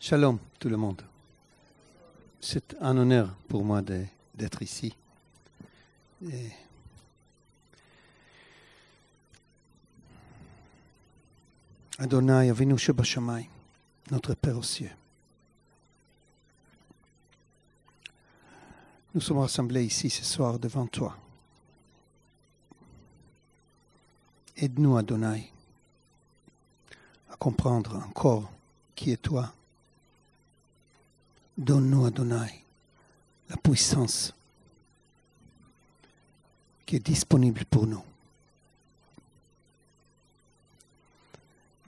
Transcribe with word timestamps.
Shalom 0.00 0.38
tout 0.60 0.68
le 0.68 0.76
monde. 0.76 1.02
C'est 2.40 2.76
un 2.80 2.96
honneur 2.96 3.34
pour 3.48 3.64
moi 3.64 3.82
d'être 3.82 4.62
ici. 4.62 4.94
Adonai 11.98 12.48
Avinu 12.48 12.78
Shebashamay, 12.78 13.48
notre 14.12 14.34
Père 14.34 14.56
aux 14.56 14.62
cieux. 14.62 14.92
Nous 19.14 19.20
sommes 19.20 19.38
rassemblés 19.38 19.84
ici 19.84 20.10
ce 20.10 20.24
soir 20.24 20.60
devant 20.60 20.86
toi. 20.86 21.16
Aide-nous, 24.56 24.96
Adonai, 24.96 25.50
à 27.32 27.36
comprendre 27.36 27.96
encore 27.96 28.48
qui 28.94 29.10
est 29.10 29.16
toi. 29.20 29.52
Donne-nous, 31.58 32.06
Adonai, 32.06 32.64
la 33.50 33.56
puissance 33.56 34.32
qui 36.86 36.94
est 36.94 37.04
disponible 37.04 37.64
pour 37.64 37.84
nous. 37.84 38.02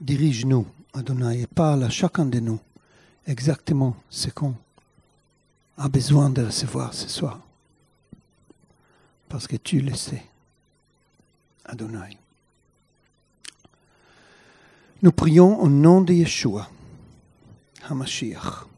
Dirige-nous, 0.01 0.67
Adonai, 0.93 1.43
et 1.43 1.47
parle 1.47 1.85
à 1.85 1.89
chacun 1.89 2.25
de 2.25 2.41
nous 2.41 2.59
exactement 3.25 3.95
ce 4.09 4.29
qu'on 4.29 4.55
a 5.77 5.87
besoin 5.87 6.29
de 6.29 6.43
recevoir 6.43 6.93
ce 6.93 7.07
soir. 7.07 7.39
Parce 9.29 9.47
que 9.47 9.55
tu 9.55 9.79
le 9.79 9.95
sais, 9.95 10.25
Adonai. 11.63 12.17
Nous 15.01 15.13
prions 15.13 15.61
au 15.61 15.69
nom 15.69 16.01
de 16.01 16.11
Yeshua, 16.13 16.69
Hamashiach. 17.89 18.70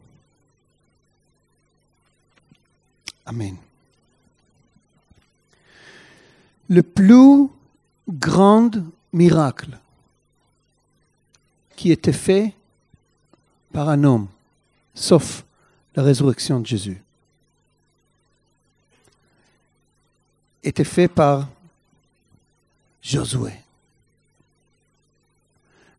Amen. 3.26 3.56
Le 6.68 6.82
plus 6.82 7.48
grand 8.08 8.70
miracle 9.12 9.78
qui 11.76 11.90
était 11.90 12.12
fait 12.12 12.54
par 13.72 13.88
un 13.88 14.04
homme, 14.04 14.28
sauf 14.94 15.44
la 15.94 16.02
résurrection 16.02 16.60
de 16.60 16.66
Jésus, 16.66 17.02
était 20.62 20.84
fait 20.84 21.08
par 21.08 21.48
Josué 23.02 23.52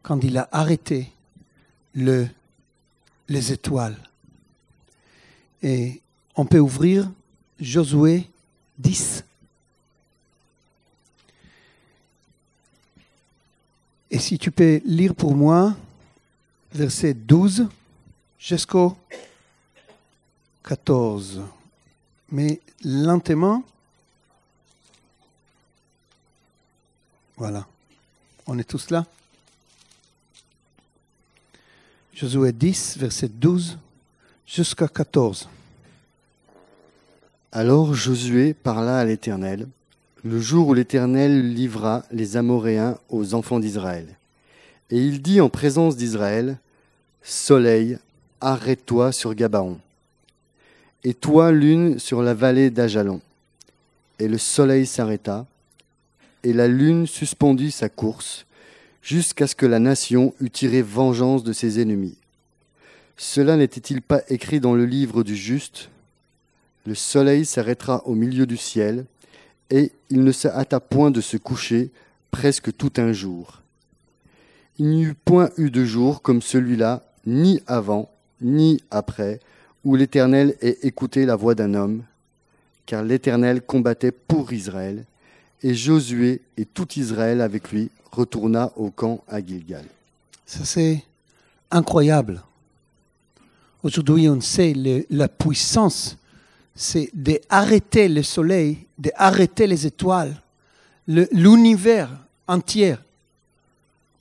quand 0.01 0.23
il 0.23 0.37
a 0.37 0.47
arrêté 0.51 1.11
le, 1.93 2.27
les 3.27 3.51
étoiles. 3.51 3.97
Et 5.61 6.01
on 6.35 6.45
peut 6.45 6.59
ouvrir 6.59 7.09
Josué 7.59 8.29
10. 8.77 9.23
Et 14.11 14.19
si 14.19 14.37
tu 14.37 14.51
peux 14.51 14.81
lire 14.85 15.15
pour 15.15 15.35
moi 15.35 15.75
verset 16.73 17.13
12 17.13 17.67
jusqu'au 18.37 18.97
14. 20.63 21.41
Mais 22.31 22.59
lentement. 22.83 23.63
Voilà. 27.37 27.65
On 28.47 28.57
est 28.59 28.63
tous 28.63 28.89
là 28.89 29.05
Josué 32.13 32.53
10, 32.53 32.97
verset 32.97 33.27
12 33.27 33.77
jusqu'à 34.47 34.87
14. 34.87 35.49
Alors 37.57 37.93
Josué 37.93 38.53
parla 38.53 38.99
à 38.99 39.05
l'Éternel, 39.05 39.69
le 40.25 40.41
jour 40.41 40.67
où 40.67 40.73
l'Éternel 40.73 41.53
livra 41.53 42.03
les 42.11 42.35
Amoréens 42.35 42.97
aux 43.07 43.33
enfants 43.33 43.61
d'Israël. 43.61 44.17
Et 44.89 44.99
il 44.99 45.21
dit 45.21 45.39
en 45.39 45.47
présence 45.47 45.95
d'Israël, 45.95 46.57
Soleil, 47.23 47.97
arrête-toi 48.41 49.13
sur 49.13 49.33
Gabaon, 49.33 49.79
et 51.05 51.13
toi 51.13 51.53
lune 51.53 51.97
sur 51.97 52.21
la 52.21 52.33
vallée 52.33 52.71
d'Ajalon. 52.71 53.21
Et 54.19 54.27
le 54.27 54.37
soleil 54.37 54.85
s'arrêta, 54.85 55.45
et 56.43 56.51
la 56.51 56.67
lune 56.67 57.07
suspendit 57.07 57.71
sa 57.71 57.87
course, 57.87 58.45
jusqu'à 59.01 59.47
ce 59.47 59.55
que 59.55 59.65
la 59.65 59.79
nation 59.79 60.33
eût 60.41 60.49
tiré 60.49 60.81
vengeance 60.81 61.45
de 61.45 61.53
ses 61.53 61.79
ennemis. 61.79 62.17
Cela 63.15 63.55
n'était-il 63.55 64.01
pas 64.01 64.23
écrit 64.27 64.59
dans 64.59 64.75
le 64.75 64.85
livre 64.85 65.23
du 65.23 65.37
juste? 65.37 65.89
Le 66.85 66.95
soleil 66.95 67.45
s'arrêtera 67.45 68.05
au 68.05 68.15
milieu 68.15 68.45
du 68.45 68.57
ciel, 68.57 69.05
et 69.69 69.91
il 70.09 70.23
ne 70.23 70.31
se 70.31 70.47
hâta 70.47 70.79
point 70.79 71.11
de 71.11 71.21
se 71.21 71.37
coucher 71.37 71.89
presque 72.31 72.75
tout 72.75 72.93
un 72.97 73.11
jour. 73.11 73.61
Il 74.77 74.89
n'y 74.89 75.03
eut 75.03 75.15
point 75.15 75.49
eu 75.57 75.71
de 75.71 75.85
jour 75.85 76.21
comme 76.21 76.41
celui-là, 76.41 77.03
ni 77.25 77.61
avant, 77.65 78.11
ni 78.41 78.81
après, 78.91 79.39
où 79.83 79.95
l'Éternel 79.95 80.55
ait 80.61 80.77
écouté 80.83 81.25
la 81.25 81.35
voix 81.35 81.55
d'un 81.55 81.73
homme, 81.73 82.03
car 82.85 83.03
l'Éternel 83.03 83.61
combattait 83.61 84.11
pour 84.11 84.53
Israël, 84.53 85.05
et 85.63 85.73
Josué 85.73 86.41
et 86.57 86.65
tout 86.65 86.87
Israël 86.97 87.41
avec 87.41 87.71
lui 87.71 87.89
retourna 88.11 88.71
au 88.75 88.91
camp 88.91 89.23
à 89.27 89.43
Gilgal. 89.43 89.85
Ça, 90.45 90.63
c'est 90.63 91.03
incroyable. 91.71 92.43
Aujourd'hui, 93.81 94.29
on 94.29 94.41
sait 94.41 94.73
la 95.09 95.27
puissance, 95.27 96.17
c'est 96.75 97.09
d'arrêter 97.13 98.07
le 98.09 98.21
soleil, 98.21 98.85
d'arrêter 98.97 99.65
les 99.65 99.85
étoiles. 99.85 100.35
Le- 101.07 101.27
L'univers 101.31 102.09
entier 102.47 102.95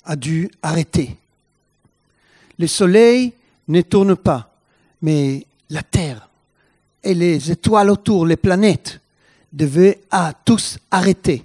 a 0.05 0.15
dû 0.17 0.51
arrêter. 0.63 1.17
Le 2.59 2.67
soleil 2.67 3.33
ne 3.67 3.81
tourne 3.81 4.15
pas, 4.15 4.55
mais 5.03 5.45
la 5.69 5.83
Terre 5.83 6.29
et 7.03 7.15
les 7.15 7.51
étoiles 7.51 7.91
autour, 7.91 8.25
les 8.27 8.37
planètes, 8.37 9.01
devaient 9.53 10.01
à 10.11 10.33
tous 10.45 10.79
arrêter 10.91 11.45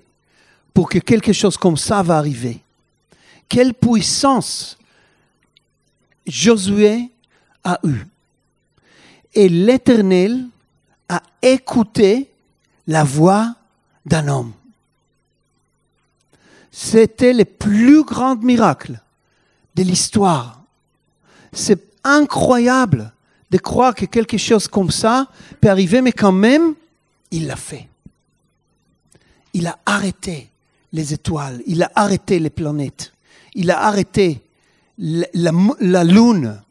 pour 0.73 0.89
que 0.89 0.99
quelque 0.99 1.33
chose 1.33 1.57
comme 1.57 1.77
ça 1.77 2.01
va 2.03 2.17
arriver. 2.17 2.59
Quelle 3.47 3.73
puissance 3.73 4.77
Josué 6.27 7.09
a 7.63 7.79
eue. 7.83 8.05
Et 9.33 9.49
l'Éternel 9.49 10.45
a 11.09 11.21
écouté 11.41 12.31
la 12.87 13.03
voix 13.03 13.55
d'un 14.05 14.27
homme. 14.27 14.53
C'était 16.71 17.33
le 17.33 17.45
plus 17.45 18.03
grand 18.03 18.41
miracle 18.41 19.01
de 19.75 19.83
l'histoire. 19.83 20.61
C'est 21.51 21.81
incroyable 22.03 23.11
de 23.51 23.57
croire 23.57 23.95
que 23.95 24.05
quelque 24.05 24.37
chose 24.37 24.67
comme 24.67 24.91
ça 24.91 25.27
peut 25.59 25.69
arriver, 25.69 26.01
mais 26.01 26.11
quand 26.11 26.31
même, 26.31 26.75
il 27.31 27.47
l'a 27.47 27.55
fait. 27.55 27.87
Il 29.53 29.67
a 29.67 29.79
arrêté 29.85 30.51
les 30.93 31.13
étoiles, 31.13 31.61
il 31.65 31.81
a 31.83 31.91
arrêté 31.95 32.39
les 32.39 32.49
planètes, 32.49 33.13
il 33.55 33.71
a 33.71 33.81
arrêté 33.81 34.41
la 34.97 36.03
lune, 36.03 36.61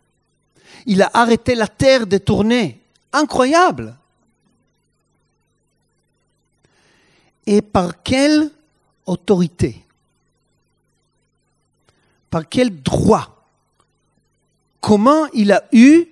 il 0.86 1.02
a 1.02 1.10
arrêté 1.12 1.54
la 1.54 1.66
terre 1.66 2.06
de 2.06 2.18
tourner. 2.18 2.80
Incroyable. 3.12 3.96
Et 7.50 7.62
par 7.62 8.02
quelle 8.02 8.50
autorité? 9.06 9.82
Par 12.28 12.46
quel 12.46 12.82
droit? 12.82 13.42
Comment 14.82 15.28
il 15.32 15.50
a 15.52 15.64
eu 15.72 16.04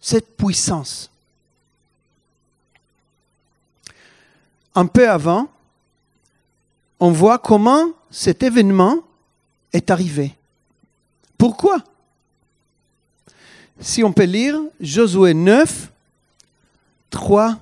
cette 0.00 0.36
puissance? 0.36 1.08
Un 4.74 4.86
peu 4.86 5.08
avant, 5.08 5.48
on 6.98 7.12
voit 7.12 7.38
comment 7.38 7.92
cet 8.10 8.42
événement 8.42 8.98
est 9.72 9.92
arrivé. 9.92 10.34
Pourquoi? 11.38 11.84
Si 13.78 14.02
on 14.02 14.12
peut 14.12 14.24
lire 14.24 14.60
Josué 14.80 15.34
9, 15.34 15.88
3 17.10 17.60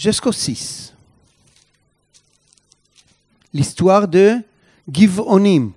jusqu'au 0.00 0.32
6. 0.32 0.94
L'histoire 3.52 4.08
de 4.08 4.38
Givonim, 4.90 5.72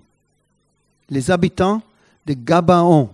les 1.09 1.29
habitants 1.29 1.81
de 2.25 2.33
Gabaon. 2.33 3.09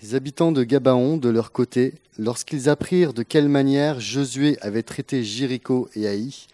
Les 0.00 0.14
habitants 0.14 0.50
de 0.50 0.64
Gabaon, 0.64 1.18
de 1.18 1.28
leur 1.28 1.52
côté, 1.52 1.92
lorsqu'ils 2.16 2.70
apprirent 2.70 3.12
de 3.12 3.22
quelle 3.22 3.50
manière 3.50 4.00
Josué 4.00 4.56
avait 4.62 4.82
traité 4.82 5.22
Jéricho 5.22 5.90
et 5.94 6.08
Haï, 6.08 6.46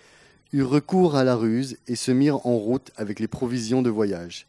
eurent 0.52 0.70
recours 0.70 1.14
à 1.14 1.22
la 1.22 1.36
ruse 1.36 1.76
et 1.86 1.94
se 1.94 2.10
mirent 2.10 2.44
en 2.44 2.56
route 2.56 2.90
avec 2.96 3.20
les 3.20 3.28
provisions 3.28 3.82
de 3.82 3.90
voyage. 3.90 4.48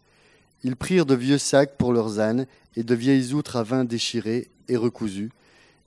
Ils 0.63 0.75
prirent 0.75 1.05
de 1.05 1.13
vieux 1.13 1.37
sacs 1.37 1.77
pour 1.77 1.93
leurs 1.93 2.19
ânes 2.19 2.47
et 2.75 2.81
de 2.81 2.95
vieilles 2.95 3.33
outres 3.33 3.57
à 3.57 3.61
vin 3.61 3.83
déchirées 3.83 4.49
et 4.67 4.77
recousues. 4.77 5.29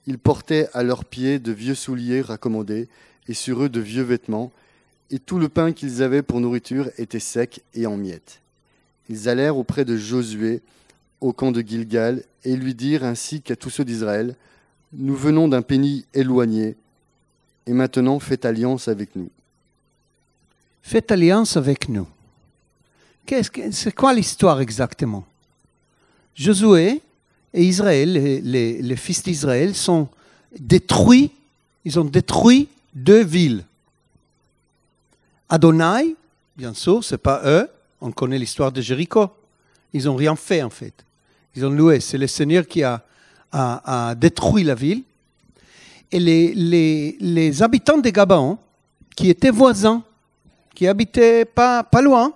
Ils 0.07 0.17
portaient 0.17 0.67
à 0.73 0.83
leurs 0.83 1.05
pieds 1.05 1.39
de 1.39 1.51
vieux 1.51 1.75
souliers 1.75 2.21
raccommodés 2.21 2.87
et 3.27 3.33
sur 3.33 3.63
eux 3.63 3.69
de 3.69 3.79
vieux 3.79 4.03
vêtements, 4.03 4.51
et 5.11 5.19
tout 5.19 5.37
le 5.39 5.49
pain 5.49 5.73
qu'ils 5.73 6.01
avaient 6.01 6.21
pour 6.23 6.39
nourriture 6.39 6.89
était 6.97 7.19
sec 7.19 7.61
et 7.73 7.85
en 7.85 7.97
miettes. 7.97 8.41
Ils 9.09 9.29
allèrent 9.29 9.57
auprès 9.57 9.85
de 9.85 9.97
Josué 9.97 10.61
au 11.19 11.33
camp 11.33 11.51
de 11.51 11.61
Gilgal 11.61 12.23
et 12.43 12.55
lui 12.55 12.73
dirent 12.73 13.03
ainsi 13.03 13.41
qu'à 13.41 13.55
tous 13.55 13.69
ceux 13.69 13.85
d'Israël, 13.85 14.35
Nous 14.93 15.15
venons 15.15 15.47
d'un 15.47 15.61
pays 15.61 16.05
éloigné, 16.13 16.75
et 17.65 17.71
maintenant 17.73 18.19
faites 18.19 18.43
alliance 18.43 18.89
avec 18.89 19.15
nous. 19.15 19.29
Faites 20.81 21.11
alliance 21.11 21.55
avec 21.55 21.87
nous. 21.87 22.07
Qu'est-ce 23.25 23.49
que- 23.51 23.71
C'est 23.71 23.95
quoi 23.95 24.13
l'histoire 24.13 24.59
exactement? 24.59 25.25
Josué 26.35 27.01
et 27.53 27.63
Israël, 27.63 28.13
les, 28.13 28.95
fils 28.95 29.23
d'Israël, 29.23 29.75
sont 29.75 30.07
détruits. 30.57 31.31
Ils 31.83 31.99
ont 31.99 32.05
détruit 32.05 32.69
deux 32.93 33.23
villes. 33.23 33.65
Adonai, 35.49 36.15
bien 36.55 36.73
sûr, 36.73 37.03
c'est 37.03 37.17
pas 37.17 37.41
eux. 37.45 37.67
On 37.99 38.11
connaît 38.11 38.39
l'histoire 38.39 38.71
de 38.71 38.81
Jéricho. 38.81 39.29
Ils 39.93 40.05
n'ont 40.05 40.15
rien 40.15 40.35
fait 40.35 40.63
en 40.63 40.69
fait. 40.69 40.93
Ils 41.55 41.65
ont 41.65 41.69
loué. 41.69 41.99
C'est 41.99 42.17
le 42.17 42.27
Seigneur 42.27 42.65
qui 42.65 42.83
a, 42.83 43.03
détruit 44.15 44.63
la 44.63 44.75
ville. 44.75 45.03
Et 46.09 46.19
les, 46.19 47.61
habitants 47.61 47.97
de 47.97 48.09
Gabaon, 48.09 48.57
qui 49.15 49.29
étaient 49.29 49.51
voisins, 49.51 50.03
qui 50.73 50.87
habitaient 50.87 51.43
pas 51.43 51.85
loin, 52.01 52.33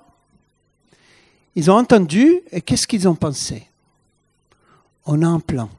ils 1.56 1.72
ont 1.72 1.76
entendu 1.76 2.42
et 2.52 2.60
qu'est-ce 2.60 2.86
qu'ils 2.86 3.08
ont 3.08 3.16
pensé? 3.16 3.66
On 5.06 5.22
a 5.22 5.28
un 5.28 5.40
plan. 5.40 5.70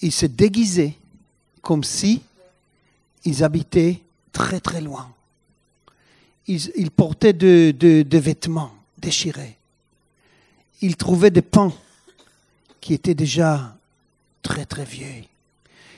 Ils 0.00 0.12
se 0.12 0.26
déguisaient 0.26 0.94
comme 1.60 1.84
si 1.84 2.22
ils 3.24 3.44
habitaient 3.44 4.00
très 4.32 4.58
très 4.60 4.80
loin. 4.80 5.08
Ils, 6.48 6.90
portaient 6.90 7.32
de- 7.32 7.72
de- 7.78 8.02
des 8.02 8.18
vêtements 8.20 8.72
déchirés. 8.98 9.56
Ils 10.80 10.96
trouvaient 10.96 11.30
des 11.30 11.42
pains 11.42 11.72
qui 12.80 12.94
étaient 12.94 13.14
déjà 13.14 13.76
très 14.42 14.64
très 14.66 14.84
vieux. 14.84 15.06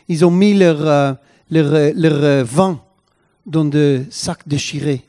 Ils 0.06 0.22
ont 0.22 0.30
mis 0.30 0.52
leur, 0.52 0.86
euh, 0.86 1.14
leur, 1.50 1.72
euh, 1.72 1.92
euh, 1.96 2.44
vin 2.44 2.78
dans 3.46 3.64
des 3.64 4.04
sacs 4.10 4.46
déchirés. 4.46 5.02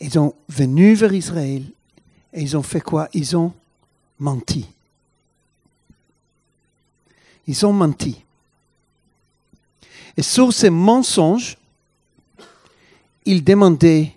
Ils 0.00 0.10
sont 0.12 0.34
venus 0.48 0.98
vers 0.98 1.12
Israël 1.12 1.62
et 2.32 2.42
ils 2.42 2.56
ont 2.56 2.64
fait 2.64 2.80
quoi? 2.80 3.08
Ils 3.14 3.36
ont 3.36 3.52
menti. 4.24 4.66
Ils 7.46 7.66
ont 7.66 7.74
menti. 7.74 8.24
Et 10.16 10.22
sur 10.22 10.52
ces 10.52 10.70
mensonges, 10.70 11.58
ils 13.26 13.44
demandaient 13.44 14.12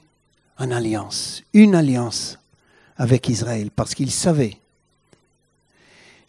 une 0.59 0.71
alliance, 0.71 1.43
une 1.53 1.75
alliance 1.75 2.39
avec 2.95 3.27
Israël, 3.27 3.69
parce 3.69 3.93
qu'ils 3.93 4.11
savaient. 4.11 4.57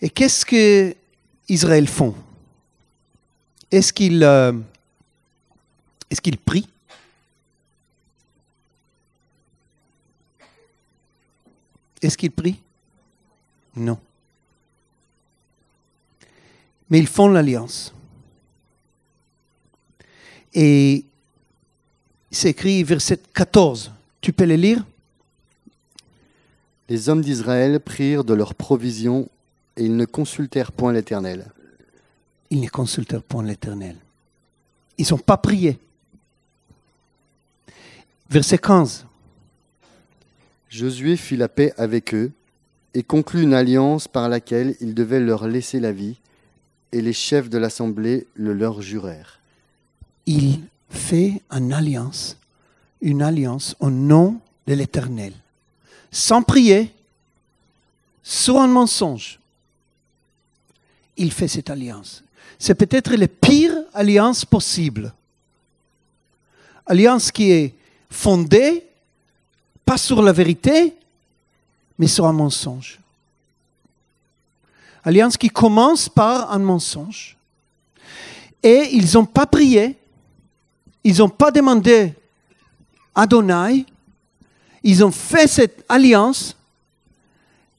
Et 0.00 0.10
qu'est-ce 0.10 0.44
que 0.44 0.94
Israël 1.48 1.86
font? 1.88 2.14
Est-ce 3.70 3.92
qu'ils 3.92 4.24
euh, 4.24 4.52
est-ce 6.10 6.20
qu'ils 6.20 6.38
prient? 6.38 6.68
Est-ce 12.02 12.16
qu'ils 12.16 12.32
prient? 12.32 12.60
Non. 13.78 13.98
Mais 16.90 16.98
ils 16.98 17.06
font 17.06 17.28
l'alliance. 17.28 17.94
Et 20.52 21.04
c'est 22.30 22.50
écrit 22.50 22.82
verset 22.82 23.20
14. 23.34 23.92
Tu 24.20 24.32
peux 24.32 24.46
le 24.46 24.56
lire? 24.56 24.84
Les 26.88 27.08
hommes 27.08 27.22
d'Israël 27.22 27.78
prirent 27.78 28.24
de 28.24 28.34
leurs 28.34 28.54
provisions 28.54 29.28
et 29.76 29.84
ils 29.84 29.96
ne 29.96 30.06
consultèrent 30.06 30.72
point 30.72 30.92
l'Éternel. 30.92 31.46
Ils 32.50 32.60
ne 32.60 32.68
consultèrent 32.68 33.22
point 33.22 33.44
l'Éternel. 33.44 33.96
Ils 34.96 35.06
n'ont 35.10 35.18
pas 35.18 35.36
prié. 35.36 35.78
Verset 38.28 38.58
15. 38.58 39.06
Josué 40.68 41.16
fit 41.16 41.36
la 41.36 41.48
paix 41.48 41.72
avec 41.76 42.12
eux 42.14 42.32
et 42.98 43.04
conclut 43.04 43.42
une 43.42 43.54
alliance 43.54 44.08
par 44.08 44.28
laquelle 44.28 44.74
il 44.80 44.92
devait 44.92 45.20
leur 45.20 45.46
laisser 45.46 45.78
la 45.78 45.92
vie, 45.92 46.16
et 46.90 47.00
les 47.00 47.12
chefs 47.12 47.48
de 47.48 47.56
l'assemblée 47.56 48.26
le 48.34 48.52
leur 48.52 48.82
jurèrent. 48.82 49.38
il 50.26 50.62
fait 50.90 51.40
une 51.52 51.72
alliance, 51.72 52.36
une 53.00 53.22
alliance 53.22 53.76
au 53.78 53.88
nom 53.88 54.40
de 54.66 54.74
l'Éternel, 54.74 55.32
sans 56.10 56.42
prier, 56.42 56.92
sur 58.24 58.58
un 58.58 58.66
mensonge. 58.66 59.38
Il 61.16 61.32
fait 61.32 61.46
cette 61.46 61.70
alliance. 61.70 62.24
C'est 62.58 62.74
peut-être 62.74 63.14
la 63.14 63.28
pire 63.28 63.76
alliance 63.94 64.44
possible. 64.44 65.14
Alliance 66.84 67.30
qui 67.30 67.52
est 67.52 67.74
fondée, 68.10 68.84
pas 69.84 69.98
sur 69.98 70.20
la 70.20 70.32
vérité, 70.32 70.96
mais 71.98 72.06
sur 72.06 72.26
un 72.26 72.32
mensonge. 72.32 73.00
Alliance 75.04 75.36
qui 75.36 75.48
commence 75.48 76.08
par 76.08 76.52
un 76.52 76.58
mensonge. 76.58 77.36
Et 78.62 78.88
ils 78.92 79.14
n'ont 79.14 79.24
pas 79.24 79.46
prié, 79.46 79.96
ils 81.04 81.18
n'ont 81.18 81.28
pas 81.28 81.50
demandé 81.50 82.14
Adonai, 83.14 83.84
ils 84.82 85.04
ont 85.04 85.10
fait 85.10 85.46
cette 85.46 85.84
alliance 85.88 86.56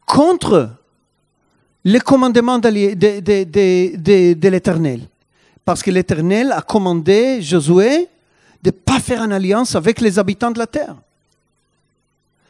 contre 0.05 0.71
le 1.85 1.99
commandement 1.99 2.59
d'alli- 2.59 2.95
de, 2.95 3.19
de- 3.19 3.43
de- 3.43 3.95
de- 3.97 4.33
de 4.33 4.47
l'Éternel. 4.49 5.07
Parce 5.63 5.81
que 5.83 5.91
l'Éternel 5.91 6.51
a 6.51 6.61
commandé 6.61 7.41
Josué 7.41 8.07
de 8.63 8.69
ne 8.69 8.71
pas 8.71 8.99
faire 8.99 9.21
une 9.23 9.31
alliance 9.33 9.75
avec 9.75 10.01
les 10.01 10.17
habitants 10.17 10.51
de 10.51 10.59
la 10.59 10.67
terre. 10.67 10.95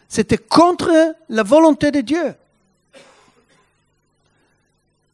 C'était 0.09 0.39
contre 0.39 1.15
la 1.29 1.43
volonté 1.43 1.91
de 1.91 2.01
Dieu. 2.01 2.33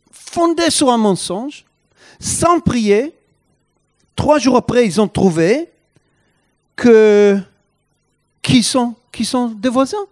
Fondé 0.09 0.69
sur 0.69 0.89
un 0.89 0.97
mensonge, 0.97 1.65
sans 2.19 2.61
prier, 2.61 3.13
trois 4.15 4.39
jours 4.39 4.55
après, 4.55 4.85
ils 4.85 4.99
ont 5.01 5.07
trouvé 5.09 5.69
que 6.77 7.37
qui 8.41 8.63
sont, 8.63 8.95
des 9.49 9.69
voisins. 9.69 10.05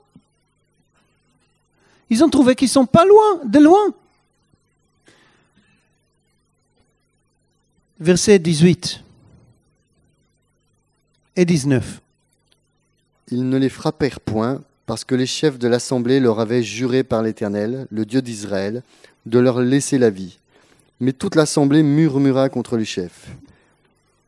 Ils 2.10 2.24
ont 2.24 2.30
trouvé 2.30 2.56
qu'ils 2.56 2.70
sont 2.70 2.86
pas 2.86 3.06
loin, 3.06 3.42
de 3.46 3.60
loin. 3.60 3.94
Verset 8.00 8.40
18 8.40 9.02
et 11.38 11.46
19. 11.46 12.02
Ils 13.30 13.48
ne 13.48 13.58
les 13.58 13.70
frappèrent 13.70 14.20
point, 14.20 14.62
parce 14.86 15.04
que 15.04 15.16
les 15.16 15.26
chefs 15.26 15.60
de 15.60 15.68
l'assemblée 15.68 16.20
leur 16.20 16.40
avaient 16.40 16.64
juré 16.64 17.04
par 17.04 17.22
l'Éternel, 17.22 17.88
le 17.90 18.06
Dieu 18.06 18.22
d'Israël, 18.22 18.84
de 19.26 19.40
leur 19.40 19.62
laisser 19.62 19.98
la 19.98 20.10
vie. 20.10 20.40
Mais 21.00 21.14
toute 21.14 21.36
l'assemblée 21.36 21.84
murmura 21.84 22.50
contre 22.50 22.78
les 22.78 22.86
chefs. 22.86 23.30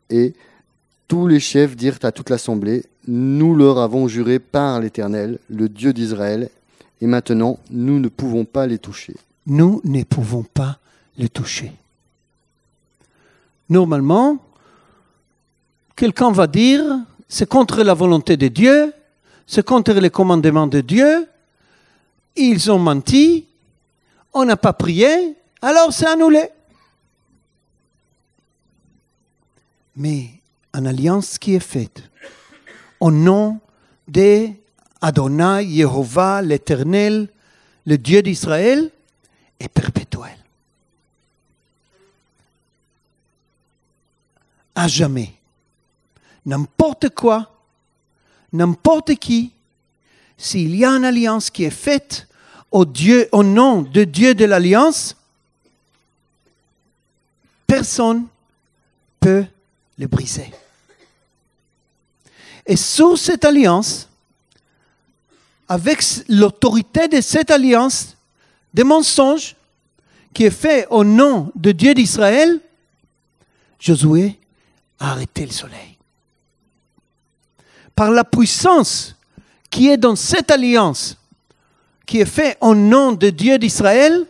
Et 0.10 0.34
tous 1.08 1.28
les 1.28 1.40
chefs 1.40 1.76
dirent 1.76 2.00
à 2.04 2.12
toute 2.12 2.30
l'assemblée, 2.30 2.86
Nous 3.08 3.56
leur 3.56 3.78
avons 3.78 4.08
juré 4.08 4.40
par 4.40 4.80
l'Éternel, 4.80 5.38
le 5.50 5.70
Dieu 5.70 5.94
d'Israël, 5.94 6.50
et 7.02 7.08
maintenant 7.08 7.60
nous 7.70 8.00
ne 8.00 8.08
pouvons 8.08 8.46
pas 8.46 8.66
les 8.66 8.80
toucher. 8.80 9.16
nous 9.46 9.82
ne 9.84 10.04
pouvons 10.04 10.44
pas 10.44 10.80
le 11.20 11.30
toucher. 11.30 11.72
Normalement, 13.70 14.38
quelqu'un 15.96 16.32
va 16.32 16.48
dire, 16.48 16.84
c'est 17.28 17.48
contre 17.48 17.84
la 17.84 17.94
volonté 17.94 18.38
de 18.38 18.48
Dieu, 18.48 18.94
c'est 19.48 19.66
contre 19.66 19.94
les 19.94 20.10
commandements 20.10 20.68
de 20.68 20.82
Dieu, 20.82 21.28
ils 22.36 22.72
ont 22.72 22.80
menti, 22.80 23.48
on 24.34 24.46
n'a 24.46 24.58
pas 24.58 24.74
prié, 24.74 25.36
alors 25.62 25.94
c'est 25.94 26.08
annulé. 26.08 26.50
Mais 29.96 30.30
une 30.74 30.88
alliance 30.88 31.38
qui 31.38 31.56
est 31.56 31.60
faite 31.60 32.04
au 33.00 33.12
nom 33.12 33.60
de 34.08 34.50
Adonai, 35.02 35.68
Jéhovah, 35.68 36.42
l'Éternel, 36.42 37.30
le 37.86 37.98
Dieu 37.98 38.22
d'Israël, 38.22 38.92
est 39.60 39.70
perpétuelle. 39.70 40.38
À 44.74 44.88
jamais. 44.88 45.34
N'importe 46.46 47.10
quoi, 47.10 47.55
n'importe 48.56 49.16
qui, 49.16 49.52
s'il 50.38 50.76
y 50.76 50.86
a 50.86 50.90
une 50.90 51.06
alliance 51.06 51.50
qui 51.50 51.64
est 51.64 51.70
faite 51.70 52.28
au, 52.72 52.86
nom 53.44 53.82
de 53.84 54.04
Dieu 54.04 54.36
de 54.36 54.46
l'alliance, 54.46 55.16
personne 57.66 58.28
peut 59.20 59.46
le 59.98 60.08
briser. 60.08 60.52
Et 62.66 62.76
sous 62.76 63.16
cette 63.16 63.46
alliance, 63.46 64.10
avec 65.68 66.04
l'autorité 66.28 67.08
de 67.08 67.22
cette 67.22 67.52
alliance, 67.52 68.18
des 68.74 68.84
mensonges 68.84 69.56
qui 70.34 70.44
est 70.44 70.52
fait 70.52 70.86
au 70.90 71.04
nom 71.04 71.52
de 71.56 71.72
Dieu 71.72 71.94
d'Israël, 71.94 72.60
Josué 73.80 74.38
a 75.00 75.12
arrêté 75.12 75.46
le 75.46 75.52
soleil. 75.52 75.95
Par 77.96 78.12
la 78.12 78.24
puissance 78.24 79.16
qui 79.70 79.90
est 79.90 79.98
dans 79.98 80.16
cette 80.16 80.52
alliance, 80.52 81.18
qui 82.06 82.20
est 82.20 82.26
faite 82.26 82.58
au 82.62 82.76
nom 82.76 83.14
de 83.14 83.30
Dieu 83.30 83.58
d'Israël, 83.58 84.26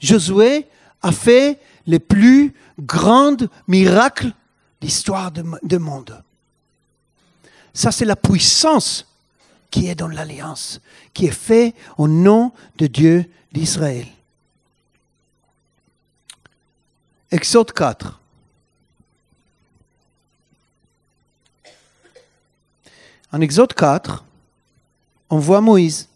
Josué 0.00 0.66
a 1.02 1.12
fait 1.12 1.60
les 1.86 1.98
plus 1.98 2.54
grands 2.78 3.36
miracles 3.66 4.32
d'histoire 4.80 5.30
du 5.30 5.78
monde. 5.78 6.22
Ça, 7.72 7.92
c'est 7.92 8.04
la 8.04 8.16
puissance 8.16 9.06
qui 9.70 9.88
est 9.88 9.94
dans 9.94 10.08
l'alliance, 10.08 10.80
qui 11.12 11.26
est 11.26 11.30
faite 11.30 11.74
au 11.98 12.08
nom 12.08 12.52
de 12.78 12.86
Dieu 12.86 13.30
d'Israël. 13.52 14.06
Exode 17.30 17.72
4. 17.72 18.20
En 23.36 23.42
Exode 23.42 23.74
4, 23.74 24.24
on 25.28 25.38
voit 25.38 25.60
Moïse. 25.60 26.08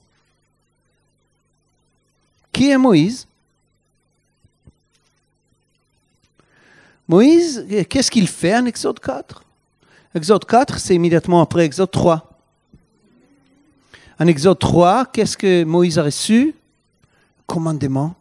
Qui 2.50 2.70
est 2.70 2.78
Moïse? 2.78 3.26
Moïse, 7.06 7.66
qu'est-ce 7.90 8.10
qu'il 8.10 8.26
fait 8.26 8.56
en 8.56 8.64
Exode 8.64 9.00
4 9.00 9.44
Exode 10.14 10.46
4, 10.46 10.78
c'est 10.78 10.94
immédiatement 10.94 11.42
après 11.42 11.66
Exode 11.66 11.90
3. 11.90 12.26
En 14.18 14.26
Exode 14.26 14.58
3, 14.58 15.04
qu'est-ce 15.12 15.36
que 15.36 15.62
Moïse 15.64 15.98
a 15.98 16.04
reçu? 16.04 16.54
Commandement, 17.46 18.14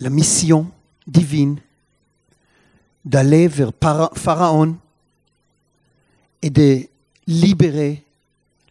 la 0.00 0.08
mission 0.08 0.70
divine 1.06 1.58
d'aller 3.04 3.48
vers 3.48 3.72
Pharaon 4.14 4.78
et 6.44 6.50
de 6.50 6.82
libérer 7.26 8.02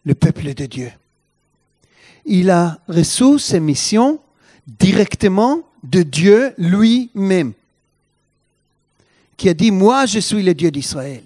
le 0.04 0.14
peuple 0.14 0.54
de 0.54 0.66
Dieu. 0.66 0.92
Il 2.24 2.48
a 2.48 2.78
reçu 2.86 3.40
ces 3.40 3.58
missions 3.58 4.20
directement 4.64 5.60
de 5.82 6.04
Dieu 6.04 6.54
lui-même, 6.56 7.52
qui 9.36 9.48
a 9.48 9.54
dit, 9.54 9.72
moi 9.72 10.06
je 10.06 10.20
suis 10.20 10.44
le 10.44 10.54
Dieu 10.54 10.70
d'Israël, 10.70 11.24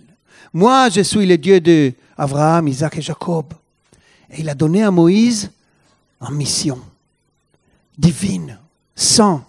moi 0.55 0.88
je 0.88 1.02
suis 1.02 1.26
le 1.26 1.37
Dieu 1.37 1.61
d'Abraham, 1.61 2.67
Isaac 2.67 2.97
et 2.97 3.02
Jacob. 3.02 3.52
Et 4.31 4.40
il 4.40 4.49
a 4.49 4.55
donné 4.55 4.83
à 4.83 4.90
Moïse 4.90 5.50
une 6.23 6.35
mission 6.35 6.81
divine, 7.99 8.59
sans 8.97 9.45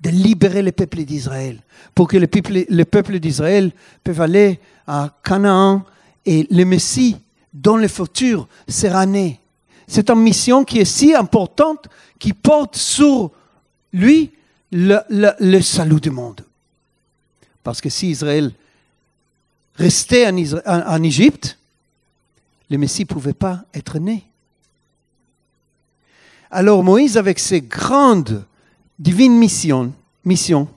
de 0.00 0.08
libérer 0.08 0.62
le 0.62 0.72
peuple 0.72 1.04
d'Israël, 1.04 1.60
pour 1.94 2.08
que 2.08 2.16
le 2.16 2.26
peuple, 2.26 2.64
le 2.70 2.84
peuple 2.86 3.18
d'Israël 3.18 3.70
puisse 4.02 4.18
aller 4.18 4.58
à 4.86 5.14
Canaan 5.22 5.84
et 6.28 6.46
le 6.50 6.64
Messie 6.64 7.16
dans 7.54 7.78
le 7.78 7.88
futur 7.88 8.48
sera 8.68 9.06
né. 9.06 9.40
C'est 9.86 10.10
une 10.10 10.20
mission 10.20 10.62
qui 10.62 10.78
est 10.78 10.84
si 10.84 11.14
importante 11.14 11.88
qui 12.18 12.34
porte 12.34 12.76
sur 12.76 13.30
lui 13.94 14.32
le, 14.70 15.60
salut 15.62 16.00
du 16.00 16.10
monde. 16.10 16.44
Parce 17.62 17.80
que 17.80 17.88
si 17.88 18.10
Israël 18.10 18.52
restait 19.76 20.28
en, 20.66 21.02
Égypte, 21.02 21.58
le 22.68 22.76
Messie 22.76 23.02
ne 23.02 23.06
pouvait 23.06 23.32
pas 23.32 23.64
être 23.72 23.98
né. 23.98 24.26
Alors 26.50 26.84
Moïse, 26.84 27.16
avec 27.16 27.38
ses 27.38 27.62
grandes 27.62 28.44
divines 28.98 29.38
missions, 29.38 29.94
mission, 30.26 30.68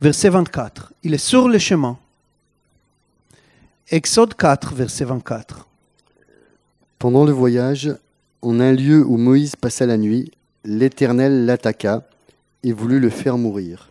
verset 0.00 0.30
24, 0.30 0.92
il 1.04 1.14
est 1.14 1.18
sur 1.18 1.48
le 1.48 1.60
chemin. 1.60 1.96
Exode 3.88 4.34
4, 4.34 4.74
verset 4.74 5.04
24. 5.04 5.64
Pendant 6.98 7.24
le 7.24 7.30
voyage, 7.30 7.96
en 8.42 8.58
un 8.58 8.72
lieu 8.72 9.06
où 9.06 9.16
Moïse 9.16 9.54
passa 9.54 9.86
la 9.86 9.96
nuit, 9.96 10.32
l'Éternel 10.64 11.46
l'attaqua 11.46 12.02
et 12.64 12.72
voulut 12.72 12.98
le 12.98 13.10
faire 13.10 13.38
mourir. 13.38 13.90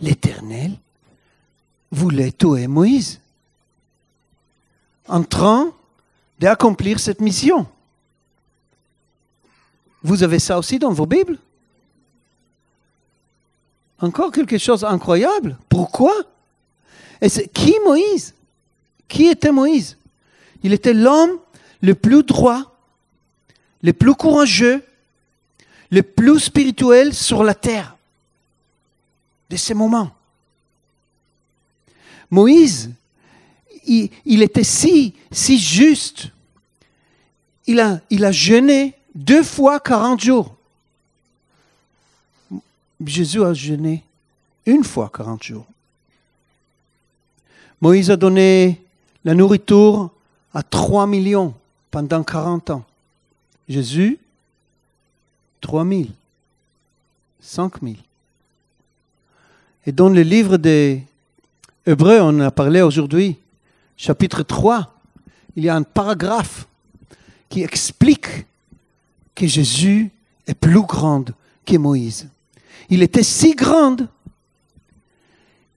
L'Éternel 0.00 0.72
voulait 1.90 2.30
tuer 2.30 2.66
Moïse? 2.66 3.20
En 5.08 5.22
train 5.22 5.72
d'accomplir 6.38 7.00
cette 7.00 7.22
mission. 7.22 7.66
Vous 10.02 10.22
avez 10.22 10.38
ça 10.38 10.58
aussi 10.58 10.78
dans 10.78 10.92
vos 10.92 11.06
Bibles? 11.06 11.38
Encore 13.98 14.30
quelque 14.30 14.58
chose 14.58 14.82
d'incroyable. 14.82 15.56
Pourquoi? 15.70 16.12
Et 17.22 17.30
c'est 17.30 17.48
qui 17.48 17.74
Moïse? 17.86 18.34
Qui 19.12 19.26
était 19.26 19.52
Moïse? 19.52 19.98
Il 20.62 20.72
était 20.72 20.94
l'homme 20.94 21.38
le 21.82 21.94
plus 21.94 22.22
droit, 22.22 22.74
le 23.82 23.92
plus 23.92 24.14
courageux, 24.14 24.82
le 25.90 26.02
plus 26.02 26.40
spirituel 26.40 27.12
sur 27.12 27.44
la 27.44 27.54
terre 27.54 27.94
de 29.50 29.56
ces 29.56 29.74
moments. 29.74 30.10
Moïse, 32.30 32.90
il, 33.84 34.08
il, 34.24 34.42
était 34.42 34.64
si, 34.64 35.12
si 35.30 35.58
juste. 35.58 36.28
Il 37.66 37.80
a, 37.80 38.00
il 38.08 38.24
a 38.24 38.32
jeûné 38.32 38.94
deux 39.14 39.42
fois 39.42 39.78
40 39.78 40.22
jours. 40.22 40.56
Jésus 43.04 43.44
a 43.44 43.52
jeûné 43.52 44.04
une 44.64 44.84
fois 44.84 45.12
40 45.14 45.42
jours. 45.42 45.66
Moïse 47.78 48.10
a 48.10 48.16
donné 48.16 48.81
la 49.24 49.34
nourriture 49.34 50.10
à 50.54 50.62
3 50.62 51.06
millions 51.06 51.54
pendant 51.90 52.22
40 52.22 52.70
ans. 52.70 52.84
Jésus, 53.68 54.18
3 55.60 55.84
000, 55.86 56.02
5 57.40 57.82
000. 57.82 57.94
Et 59.86 59.92
dans 59.92 60.08
le 60.08 60.22
livre 60.22 60.56
des 60.56 61.02
Hébreux, 61.84 62.20
on 62.20 62.38
a 62.40 62.50
parlé 62.50 62.80
aujourd'hui, 62.80 63.36
chapitre 63.96 64.42
3, 64.42 64.94
il 65.56 65.64
y 65.64 65.68
a 65.68 65.74
un 65.74 65.82
paragraphe 65.82 66.66
qui 67.48 67.62
explique 67.62 68.46
que 69.34 69.46
Jésus 69.46 70.10
est 70.46 70.54
plus 70.54 70.82
grand 70.82 71.24
que 71.66 71.76
Moïse. 71.76 72.28
Il 72.88 73.02
était 73.02 73.22
si 73.22 73.54
grand 73.54 73.96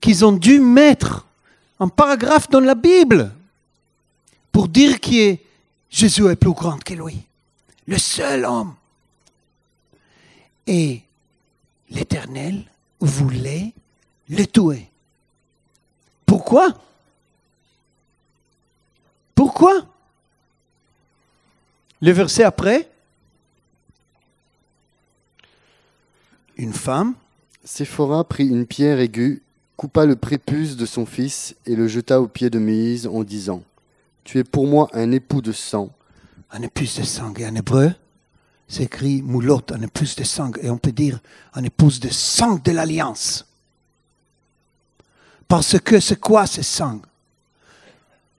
qu'ils 0.00 0.24
ont 0.24 0.32
dû 0.32 0.60
mettre 0.60 1.25
un 1.78 1.88
paragraphe 1.88 2.48
dans 2.48 2.60
la 2.60 2.74
Bible 2.74 3.32
pour 4.52 4.68
dire 4.68 5.00
que 5.00 5.36
Jésus 5.90 6.28
est 6.28 6.36
plus 6.36 6.52
grand 6.52 6.82
que 6.82 6.94
lui. 6.94 7.22
Le 7.86 7.98
seul 7.98 8.44
homme. 8.44 8.74
Et 10.66 11.02
l'Éternel 11.90 12.64
voulait 13.00 13.72
le 14.28 14.44
tuer. 14.46 14.88
Pourquoi? 16.24 16.68
Pourquoi? 19.34 19.86
Le 22.00 22.10
verset 22.10 22.42
après, 22.42 22.90
une 26.56 26.72
femme. 26.72 27.14
Séphora 27.64 28.22
prit 28.24 28.46
une 28.46 28.66
pierre 28.66 29.00
aiguë, 29.00 29.42
coupa 29.76 30.06
le 30.06 30.16
prépuce 30.16 30.76
de 30.76 30.86
son 30.86 31.06
fils 31.06 31.54
et 31.66 31.76
le 31.76 31.86
jeta 31.86 32.20
aux 32.20 32.28
pieds 32.28 32.50
de 32.50 32.58
Moïse 32.58 33.06
en 33.06 33.22
disant 33.22 33.62
Tu 34.24 34.38
es 34.38 34.44
pour 34.44 34.66
moi 34.66 34.88
un 34.92 35.12
époux 35.12 35.42
de 35.42 35.52
sang. 35.52 35.90
Un 36.50 36.62
époux 36.62 36.84
de 36.84 37.04
sang. 37.04 37.34
Et 37.36 37.46
en 37.46 37.54
hébreu, 37.54 37.92
c'est 38.68 38.84
écrit 38.84 39.22
moulot, 39.22 39.62
un 39.70 39.82
époux 39.82 40.04
de 40.16 40.24
sang. 40.24 40.50
Et 40.62 40.70
on 40.70 40.78
peut 40.78 40.92
dire 40.92 41.20
un 41.54 41.62
épouse 41.64 42.00
de 42.00 42.08
sang 42.08 42.60
de 42.64 42.72
l'alliance. 42.72 43.46
Parce 45.46 45.78
que 45.78 46.00
c'est 46.00 46.18
quoi 46.18 46.46
ce 46.46 46.62
sang? 46.62 47.00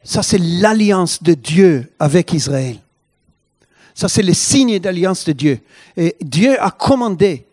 Ça, 0.04 0.24
c'est 0.24 0.40
l'alliance 0.40 1.22
de 1.22 1.34
Dieu 1.34 1.92
avec 2.00 2.34
Israël. 2.34 2.80
Ça, 3.94 4.08
c'est 4.08 4.24
le 4.24 4.34
signe 4.34 4.80
d'alliance 4.80 5.26
de 5.26 5.34
Dieu. 5.34 5.60
Et 5.96 6.16
Dieu 6.22 6.62
a 6.62 6.72
commandé 6.72 7.46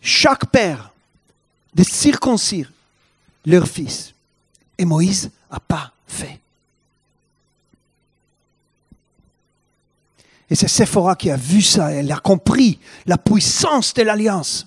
chaque 0.00 0.46
père 0.46 0.92
de 1.74 1.82
circoncire 1.82 2.72
leur 3.44 3.66
fils. 3.66 4.14
Et 4.78 4.84
Moïse 4.84 5.30
n'a 5.50 5.60
pas 5.60 5.92
fait. 6.06 6.40
Et 10.50 10.54
c'est 10.54 10.68
Sephora 10.68 11.16
qui 11.16 11.30
a 11.30 11.36
vu 11.36 11.62
ça, 11.62 11.92
elle 11.92 12.12
a 12.12 12.18
compris 12.18 12.78
la 13.06 13.16
puissance 13.16 13.94
de 13.94 14.02
l'alliance. 14.02 14.66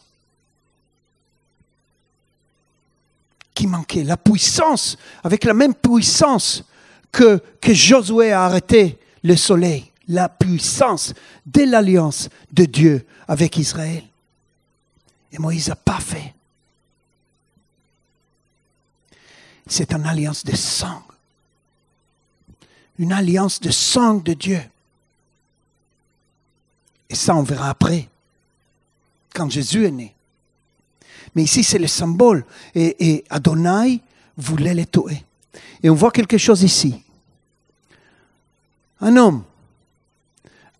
Qui 3.53 3.67
manquait, 3.67 4.03
la 4.03 4.17
puissance, 4.17 4.97
avec 5.23 5.43
la 5.43 5.53
même 5.53 5.75
puissance 5.75 6.63
que, 7.11 7.41
que 7.61 7.73
Josué 7.73 8.31
a 8.31 8.43
arrêté 8.45 8.97
le 9.23 9.35
soleil, 9.35 9.91
la 10.07 10.27
puissance 10.27 11.13
de 11.45 11.63
l'alliance 11.63 12.29
de 12.51 12.65
Dieu 12.65 13.05
avec 13.27 13.57
Israël. 13.57 14.03
Et 15.31 15.37
Moïse 15.37 15.69
n'a 15.69 15.75
pas 15.75 15.99
fait. 15.99 16.34
C'est 19.67 19.93
une 19.93 20.05
alliance 20.05 20.43
de 20.43 20.55
sang. 20.55 21.01
Une 22.99 23.11
alliance 23.11 23.59
de 23.59 23.71
sang 23.71 24.15
de 24.15 24.33
Dieu. 24.33 24.61
Et 27.09 27.15
ça, 27.15 27.35
on 27.35 27.43
verra 27.43 27.69
après, 27.69 28.07
quand 29.33 29.49
Jésus 29.49 29.85
est 29.85 29.91
né. 29.91 30.13
Mais 31.35 31.43
ici, 31.43 31.63
c'est 31.63 31.79
le 31.79 31.87
symbole. 31.87 32.45
Et, 32.73 33.23
Adonai 33.29 34.01
voulait 34.37 34.73
les 34.73 34.85
tuer. 34.85 35.23
Et 35.83 35.89
on 35.89 35.95
voit 35.95 36.11
quelque 36.11 36.37
chose 36.37 36.63
ici. 36.63 37.03
Un 39.01 39.17
homme 39.17 39.43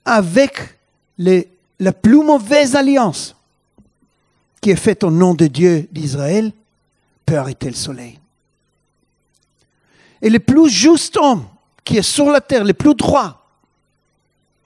avec 0.06 0.78
la 1.18 1.92
plus 1.92 2.24
mauvaise 2.24 2.76
alliance 2.76 3.36
qui 4.62 4.72
est 4.72 4.76
faite 4.76 5.04
au 5.04 5.12
nom 5.12 5.34
de 5.34 5.48
Dieu 5.48 5.88
d'Israël 5.92 6.52
peut 7.26 7.38
arrêter 7.38 7.68
le 7.68 7.76
soleil. 7.76 8.20
Et 10.26 10.30
le 10.32 10.40
plus 10.40 10.70
juste 10.70 11.18
homme 11.18 11.46
qui 11.84 11.98
est 11.98 12.02
sur 12.02 12.32
la 12.32 12.42
terre, 12.42 12.64
le 12.64 12.74
plus 12.74 12.96
droit, 12.96 13.48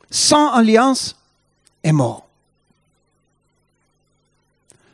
sans 0.10 0.54
alliance, 0.54 1.18
est 1.84 1.92
mort. 1.92 2.26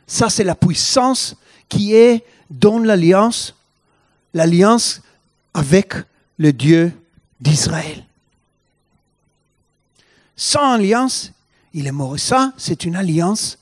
Ça, 0.08 0.28
c'est 0.28 0.42
la 0.42 0.56
puissance 0.56 1.36
qui 1.68 1.94
est 1.94 2.24
dans 2.50 2.80
l'alliance, 2.80 3.54
l'alliance 4.34 5.02
avec 5.54 5.94
le 6.36 6.52
Dieu 6.52 6.92
d'Israël. 7.40 8.04
Sans 10.34 10.72
alliance, 10.72 11.30
il 11.74 11.86
est 11.86 11.92
mort. 11.92 12.18
Ça, 12.18 12.52
c'est 12.56 12.84
une 12.84 12.96
alliance 12.96 13.56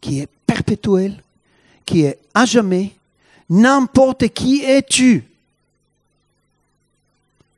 qui 0.00 0.18
est 0.18 0.28
perpétuelle, 0.48 1.22
qui 1.86 2.02
est 2.02 2.18
à 2.34 2.44
jamais. 2.44 2.92
N'importe 3.48 4.26
qui 4.30 4.64
es-tu. 4.64 5.28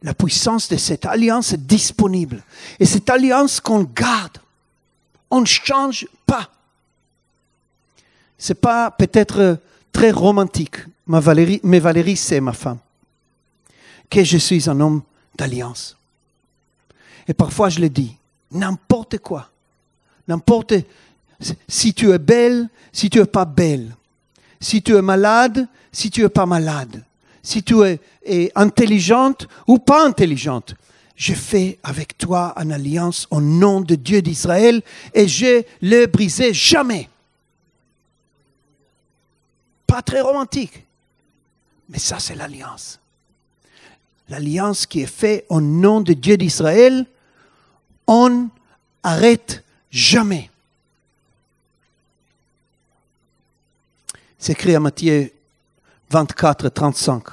La 0.07 0.15
puissance 0.15 0.69
de 0.69 0.77
cette 0.77 1.05
alliance 1.05 1.53
est 1.53 1.67
disponible. 1.67 2.45
Et 2.79 2.87
cette 2.87 3.11
alliance 3.11 3.59
qu'on 3.59 3.83
garde, 3.83 4.39
on 5.33 5.41
ne 5.41 5.47
change 5.47 6.07
pas. 6.25 6.49
Ce 8.39 8.53
n'est 8.53 8.55
pas 8.55 8.93
peut-être 8.93 9.59
très 9.91 10.13
romantique, 10.13 10.77
mais 11.09 11.81
Valérie 11.81 12.17
c'est 12.17 12.41
ma 12.41 12.53
femme, 12.53 12.79
que 14.09 14.23
je 14.23 14.39
suis 14.39 14.71
un 14.71 14.79
homme 14.79 15.03
d'alliance. 15.35 15.97
Et 17.27 17.35
parfois 17.35 17.69
je 17.69 17.81
le 17.81 17.89
dis, 17.89 18.17
n'importe 18.53 19.19
quoi, 19.19 19.51
n'importe 20.29 20.75
si 21.67 21.93
tu 21.93 22.13
es 22.13 22.19
belle, 22.21 22.69
si 22.93 23.11
tu 23.11 23.19
es 23.19 23.27
pas 23.27 23.45
belle, 23.45 23.97
si 24.61 24.81
tu 24.85 24.95
es 24.95 25.03
malade, 25.03 25.67
si 25.91 26.13
tu 26.13 26.23
es 26.23 26.29
pas 26.29 26.47
malade, 26.47 27.03
si 27.47 27.63
tu 27.63 27.85
es, 27.85 28.01
intelligente 28.57 29.47
ou 29.69 29.79
pas 29.79 30.05
intelligente, 30.05 30.75
je 31.15 31.33
fais 31.33 31.79
avec 31.85 32.19
toi 32.19 32.53
une 32.57 32.73
alliance 32.73 33.29
au 33.31 33.41
nom 33.41 33.81
de 33.81 33.95
Dieu 33.95 34.21
d'Israël 34.21 34.83
et 35.15 35.29
je 35.29 35.63
ne 35.81 35.91
le 36.01 36.07
briserai 36.07 36.53
jamais. 36.53 37.09
Pas 39.87 40.03
très 40.03 40.21
romantique, 40.21 40.85
mais 41.89 42.01
ça 42.01 42.19
c'est 42.19 42.35
l'alliance. 42.35 42.99
L'alliance 44.29 44.85
qui 44.85 45.03
est 45.03 45.07
faite 45.07 45.47
au 45.49 45.61
nom 45.61 46.01
de 46.01 46.15
Dieu 46.15 46.37
d'Israël, 46.37 47.07
on 48.09 48.49
arrête 49.05 49.63
jamais. 49.93 50.51
C'est 54.37 54.53
écrit 54.53 54.75
à 54.75 54.81
Matthieu 54.81 55.31
24, 56.11 56.69
35. 56.69 57.25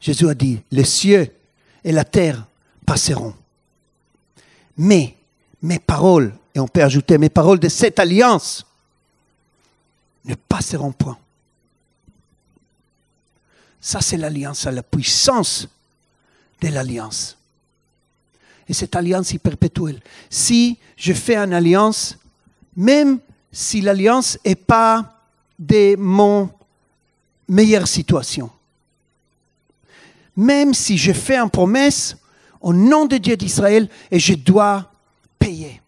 Jésus 0.00 0.28
a 0.28 0.34
dit, 0.34 0.60
les 0.70 0.84
cieux 0.84 1.32
et 1.82 1.92
la 1.92 2.04
terre 2.04 2.46
passeront. 2.84 3.34
Mais 4.76 5.16
mes 5.62 5.78
paroles, 5.78 6.34
et 6.54 6.60
on 6.60 6.68
peut 6.68 6.82
ajouter 6.82 7.18
mes 7.18 7.30
paroles 7.30 7.58
de 7.58 7.68
cette 7.68 7.98
alliance, 7.98 8.66
ne 10.24 10.34
passeront 10.34 10.92
point. 10.92 11.18
Ça, 13.80 14.00
c'est 14.00 14.16
l'alliance, 14.16 14.64
la 14.64 14.82
puissance 14.82 15.68
de 16.60 16.68
l'alliance. 16.68 17.36
Et 18.68 18.74
cette 18.74 18.96
alliance 18.96 19.32
est 19.32 19.38
perpétuelle. 19.38 20.00
Si 20.28 20.78
je 20.96 21.12
fais 21.12 21.36
une 21.36 21.52
alliance, 21.52 22.18
même 22.74 23.20
si 23.52 23.80
l'alliance 23.80 24.38
n'est 24.44 24.56
pas 24.56 25.22
de 25.58 25.94
mon 25.96 26.50
meilleure 27.48 27.86
situation, 27.88 28.50
même 30.36 30.74
si 30.74 30.98
je 30.98 31.12
fais 31.12 31.38
une 31.38 31.50
promesse, 31.50 32.16
au 32.60 32.72
nom 32.72 33.06
de 33.06 33.16
Dieu 33.16 33.36
d'Israël 33.36 33.88
et 34.10 34.18
je 34.18 34.34
dois 34.34 34.90
payer. 35.38 35.80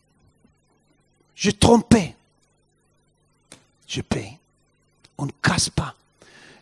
Je 1.34 1.50
trompais. 1.50 2.14
Je 3.86 4.00
paye. 4.00 4.38
On 5.16 5.26
ne 5.26 5.32
casse 5.42 5.70
pas. 5.70 5.94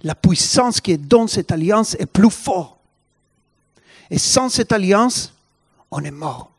La 0.02 0.14
puissance 0.14 0.80
qui 0.80 0.92
est 0.92 0.98
dans 0.98 1.26
cette 1.26 1.50
alliance 1.50 1.94
est 1.94 2.06
plus 2.06 2.30
forte. 2.30 2.78
Et 4.10 4.18
sans 4.18 4.48
cette 4.48 4.72
alliance, 4.72 5.32
on 5.90 6.02
est 6.04 6.10
mort. 6.10 6.50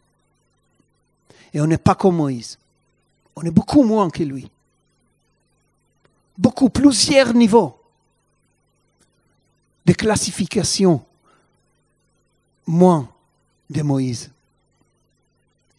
Et 1.53 1.61
on 1.61 1.67
n'est 1.67 1.77
pas 1.77 1.95
comme 1.95 2.17
Moïse. 2.17 2.57
On 3.35 3.43
est 3.43 3.51
beaucoup 3.51 3.83
moins 3.83 4.09
que 4.09 4.23
lui. 4.23 4.49
Beaucoup, 6.37 6.69
plusieurs 6.69 7.33
niveaux 7.33 7.76
de 9.87 9.93
classification. 9.93 11.03
Moins 12.67 13.09
de 13.69 13.81
Moïse. 13.81 14.29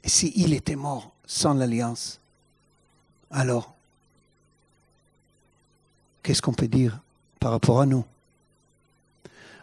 Et 0.03 0.09
s'il 0.09 0.55
était 0.55 0.77
mort 0.77 1.13
sans 1.27 1.53
l'alliance, 1.53 2.19
alors, 3.31 3.75
qu'est-ce 6.23 6.41
qu'on 6.41 6.55
peut 6.55 6.69
dire 6.69 6.99
par 7.39 7.51
rapport 7.51 7.81
à 7.83 7.87
nous? 7.87 8.05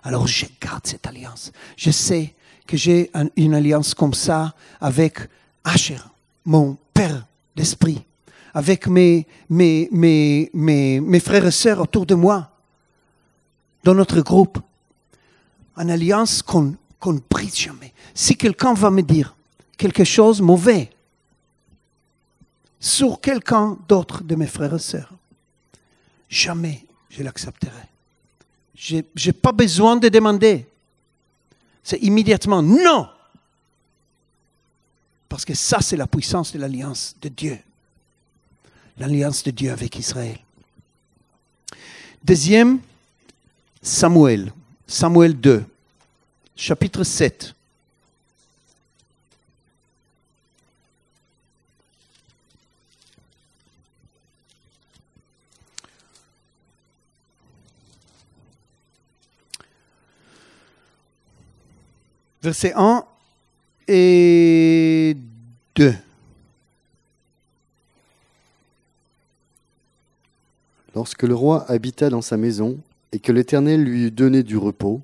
Alors 0.04 0.28
je 0.28 0.46
garde 0.62 0.86
cette 0.86 1.08
alliance. 1.08 1.52
Je 1.76 1.90
sais 1.90 2.36
que 2.68 2.78
j'ai 2.78 3.12
une 3.36 3.56
alliance 3.56 3.96
comme 3.96 4.14
ça 4.14 4.54
avec 4.80 5.18
Asher, 5.64 5.98
mon 6.46 6.78
père 6.94 7.26
d'esprit, 7.56 8.06
avec 8.54 8.86
mes, 8.86 9.26
mes, 9.50 11.20
frères 11.20 11.48
et 11.48 11.52
sœurs 11.52 11.82
autour 11.82 12.06
de 12.06 12.14
moi, 12.14 12.55
dans 13.86 13.93
notre 13.93 14.19
groupe. 14.21 14.58
Une 15.78 15.91
alliance 15.91 16.41
qu'on 16.41 16.76
ne 17.06 17.19
brise 17.30 17.56
jamais. 17.56 17.93
Si 18.13 18.36
quelqu'un 18.36 18.74
va 18.74 18.89
me 18.89 19.04
dire 19.04 19.36
quelque 19.78 20.04
chose 20.04 20.41
mauvais 20.41 20.89
sur 22.80 23.21
quelqu'un 23.21 23.78
d'autre 23.88 24.24
de 24.24 24.36
mes 24.36 24.48
frères 24.48 24.74
et 24.74 24.80
sœurs, 24.80 25.13
jamais 26.28 26.84
je 27.10 27.21
l'accepterai. 27.21 27.88
Je 28.74 28.98
n'ai 28.98 29.34
pas 29.34 29.52
besoin 29.52 29.98
de 29.98 30.10
demander. 30.10 30.67
C'est 31.84 32.00
immédiatement 32.00 32.63
non. 32.63 33.08
Parce 35.30 35.45
que 35.45 35.54
ça, 35.54 35.80
c'est 35.82 35.98
la 35.98 36.08
puissance 36.08 36.52
de 36.54 36.60
l'alliance 36.60 37.15
de 37.21 37.30
Dieu. 37.30 37.60
L'alliance 38.98 39.43
de 39.43 39.52
Dieu 39.52 39.71
avec 39.71 39.98
Israël. 39.98 40.39
Deuxième, 42.24 42.80
Samuel. 43.86 44.52
Samuel 44.88 45.39
2 45.39 45.63
chapitre 46.56 47.04
7. 47.04 47.54
Verset 62.41 62.74
1 62.76 63.06
et 63.88 65.15
2. 65.76 65.93
Lorsque 70.95 71.21
le 71.21 71.36
roi 71.36 71.69
habita 71.69 72.10
dans 72.10 72.24
sa 72.24 72.36
maison 72.36 72.80
et 73.15 73.19
que 73.19 73.32
l'Éternel 73.32 73.82
lui 73.82 74.04
eut 74.08 74.12
donné 74.12 74.43
du 74.43 74.58
repos, 74.58 75.01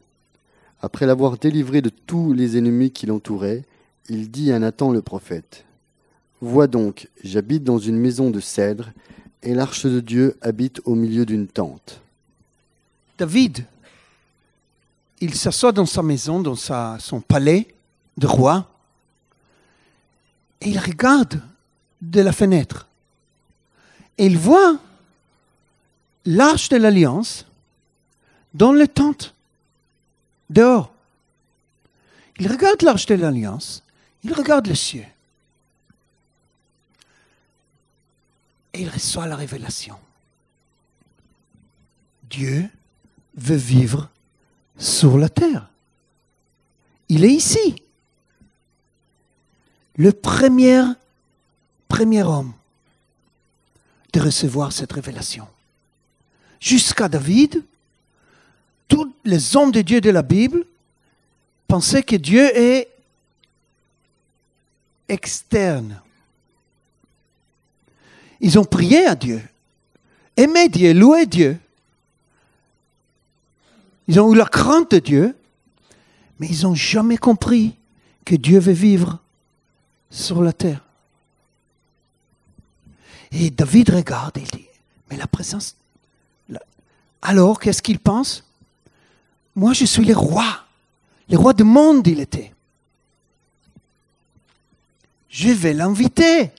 après 0.81 1.05
l'avoir 1.05 1.37
délivré 1.37 1.81
de 1.81 1.87
tous 1.87 2.33
les 2.33 2.57
ennemis 2.57 2.91
qui 2.91 3.05
l'entouraient, 3.05 3.63
il 4.09 4.29
dit 4.29 4.51
à 4.51 4.59
Nathan 4.59 4.91
le 4.91 5.01
prophète, 5.01 5.63
Vois 6.41 6.67
donc, 6.67 7.07
j'habite 7.23 7.63
dans 7.63 7.77
une 7.77 7.95
maison 7.95 8.29
de 8.29 8.41
cèdre, 8.41 8.89
et 9.43 9.53
l'arche 9.53 9.85
de 9.85 10.01
Dieu 10.01 10.35
habite 10.41 10.81
au 10.83 10.93
milieu 10.95 11.25
d'une 11.25 11.47
tente. 11.47 12.01
David, 13.17 13.63
il 15.21 15.33
s'assoit 15.33 15.71
dans 15.71 15.85
sa 15.85 16.03
maison, 16.03 16.41
dans 16.41 16.55
sa- 16.55 16.97
son 16.99 17.21
palais 17.21 17.73
de 18.17 18.27
roi, 18.27 18.67
et 20.59 20.67
il 20.67 20.79
regarde 20.79 21.41
de 22.01 22.19
la 22.19 22.33
fenêtre. 22.33 22.87
Et 24.17 24.25
il 24.25 24.37
voit 24.37 24.77
l'arche 26.25 26.67
de 26.67 26.75
l'alliance 26.75 27.45
dans 28.53 28.71
le 28.73 28.87
tente, 28.87 29.33
dehors. 30.49 30.93
Il 32.37 32.51
regarde 32.51 32.81
l'arche 32.81 33.05
de 33.05 33.15
l'alliance, 33.15 33.83
il 34.23 34.33
regarde 34.33 34.67
le 34.67 34.75
ciel. 34.75 35.07
Et 38.73 38.81
il 38.81 38.89
reçoit 38.89 39.27
la 39.27 39.35
révélation. 39.35 39.97
Dieu 42.29 42.69
veut 43.35 43.55
vivre 43.55 44.09
sur 44.77 45.17
la 45.17 45.29
terre. 45.29 45.69
Il 47.09 47.25
est 47.25 47.31
ici. 47.31 47.75
Le 49.97 50.13
premier, 50.13 50.83
premier 51.89 52.23
homme 52.23 52.53
de 54.13 54.21
recevoir 54.21 54.71
cette 54.71 54.93
révélation. 54.93 55.47
Jusqu'à 56.59 57.09
David, 57.09 57.63
tous 58.91 59.13
les 59.23 59.55
hommes 59.55 59.71
de 59.71 59.81
Dieu 59.81 60.01
de 60.01 60.09
la 60.09 60.21
Bible 60.21 60.65
pensaient 61.65 62.03
que 62.03 62.17
Dieu 62.17 62.45
est 62.57 62.89
externe. 65.07 66.01
Ils 68.41 68.59
ont 68.59 68.65
prié 68.65 69.05
à 69.05 69.15
Dieu, 69.15 69.41
aimé 70.35 70.67
Dieu, 70.67 70.93
loué 70.93 71.25
Dieu. 71.25 71.57
Ils 74.09 74.19
ont 74.19 74.33
eu 74.33 74.35
la 74.35 74.45
crainte 74.45 74.91
de 74.91 74.99
Dieu, 74.99 75.37
mais 76.37 76.47
ils 76.49 76.63
n'ont 76.63 76.75
jamais 76.75 77.17
compris 77.17 77.77
que 78.25 78.35
Dieu 78.35 78.59
veut 78.59 78.73
vivre 78.73 79.19
sur 80.09 80.41
la 80.41 80.51
terre. 80.51 80.83
Et 83.31 83.51
David 83.51 83.91
regarde 83.91 84.37
et 84.37 84.41
dit, 84.41 84.67
mais 85.09 85.15
la 85.15 85.27
présence... 85.27 85.77
Alors, 87.21 87.57
qu'est-ce 87.57 87.81
qu'il 87.81 87.99
pense? 87.99 88.43
Moi, 89.55 89.73
je 89.73 89.85
suis 89.85 90.05
le 90.05 90.15
roi. 90.15 90.45
Le 91.29 91.37
roi 91.37 91.53
du 91.53 91.63
monde, 91.63 92.07
il 92.07 92.19
était. 92.19 92.53
Je 95.29 95.49
vais 95.49 95.73
l'inviter. 95.73 96.51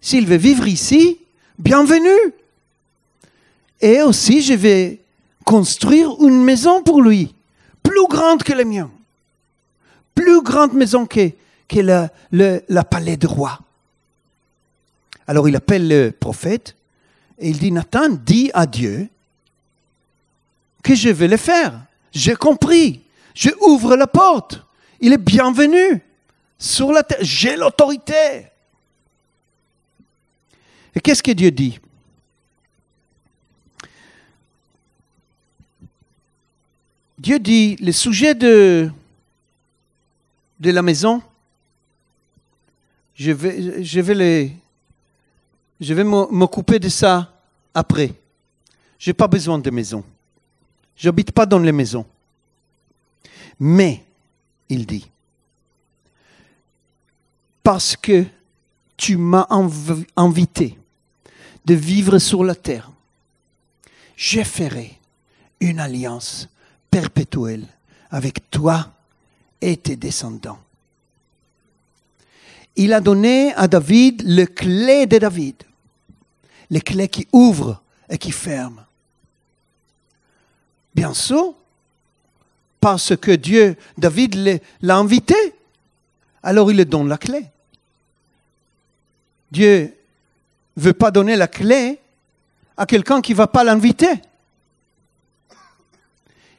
S'il 0.00 0.26
veut 0.26 0.36
vivre 0.36 0.66
ici, 0.66 1.18
bienvenue. 1.58 2.32
Et 3.80 4.02
aussi, 4.02 4.42
je 4.42 4.54
vais 4.54 5.00
construire 5.44 6.10
une 6.20 6.42
maison 6.42 6.82
pour 6.82 7.02
lui, 7.02 7.34
plus 7.82 8.06
grande 8.08 8.42
que 8.44 8.52
la 8.52 8.64
mienne, 8.64 8.90
plus 10.14 10.40
grande 10.42 10.72
maison 10.72 11.04
que, 11.04 11.30
que 11.66 11.80
la, 11.80 12.10
le- 12.30 12.62
la 12.68 12.84
palais 12.84 13.16
de 13.16 13.26
roi. 13.26 13.58
Alors 15.26 15.48
il 15.48 15.56
appelle 15.56 15.88
le 15.88 16.10
prophète 16.10 16.76
et 17.38 17.48
il 17.50 17.58
dit, 17.58 17.72
Nathan, 17.72 18.08
dis 18.10 18.50
à 18.54 18.66
Dieu 18.66 19.08
que 20.82 20.94
je 20.94 21.08
vais 21.10 21.28
le 21.28 21.36
faire. 21.36 21.84
J'ai 22.12 22.34
compris. 22.34 23.02
Je 23.34 23.50
ouvre 23.60 23.96
la 23.96 24.06
porte. 24.06 24.62
Il 25.00 25.12
est 25.12 25.18
bienvenu 25.18 26.02
sur 26.58 26.92
la 26.92 27.02
terre. 27.02 27.18
J'ai 27.20 27.56
l'autorité. 27.56 28.46
Et 30.94 31.00
qu'est-ce 31.00 31.22
que 31.22 31.30
Dieu 31.32 31.50
dit? 31.50 31.78
Dieu 37.18 37.38
dit, 37.38 37.76
le 37.76 37.92
sujet 37.92 38.34
de, 38.34 38.90
la 40.60 40.82
maison, 40.82 41.22
je 43.14 43.30
vais, 43.30 43.84
je 43.84 44.00
vais, 44.00 44.52
je 45.80 45.94
vais 45.94 46.04
m'o- 46.04 46.28
m'occuper 46.32 46.80
de 46.80 46.88
ça 46.88 47.32
après. 47.72 48.12
Je 48.98 49.10
n'ai 49.10 49.14
pas 49.14 49.28
besoin 49.28 49.58
de 49.58 49.70
maison. 49.70 50.04
Je 51.02 51.08
n'habite 51.08 51.32
pas 51.32 51.46
dans 51.46 51.58
les 51.58 51.72
maisons. 51.72 52.06
Mais, 53.58 54.04
il 54.68 54.86
dit, 54.86 55.10
parce 57.60 57.96
que 57.96 58.24
tu 58.96 59.16
m'as 59.16 59.48
invité 60.14 60.78
de 61.64 61.74
vivre 61.74 62.20
sur 62.20 62.44
la 62.44 62.54
terre, 62.54 62.88
je 64.14 64.44
ferai 64.44 64.96
une 65.58 65.80
alliance 65.80 66.48
perpétuelle 66.88 67.66
avec 68.08 68.48
toi 68.48 68.92
et 69.60 69.76
tes 69.76 69.96
descendants. 69.96 70.60
Il 72.76 72.92
a 72.92 73.00
donné 73.00 73.52
à 73.54 73.66
David 73.66 74.22
le 74.24 74.44
clé 74.46 75.06
de 75.06 75.18
David, 75.18 75.64
les 76.70 76.80
clés 76.80 77.08
qui 77.08 77.26
ouvrent 77.32 77.82
et 78.08 78.18
qui 78.18 78.30
ferment. 78.30 78.84
Bien 80.94 81.14
sûr, 81.14 81.54
parce 82.80 83.16
que 83.16 83.30
Dieu, 83.32 83.76
David 83.96 84.60
l'a- 84.82 84.96
invité, 84.96 85.34
alors 86.42 86.70
il 86.70 86.76
lui 86.76 86.86
donne 86.86 87.08
la 87.08 87.18
clé. 87.18 87.44
Dieu 89.50 89.94
ne 90.76 90.82
veut 90.82 90.92
pas 90.92 91.10
donner 91.10 91.36
la 91.36 91.48
clé 91.48 91.98
à 92.76 92.86
quelqu'un 92.86 93.20
qui 93.20 93.32
ne 93.32 93.36
va 93.36 93.46
pas 93.46 93.64
l'inviter. 93.64 94.12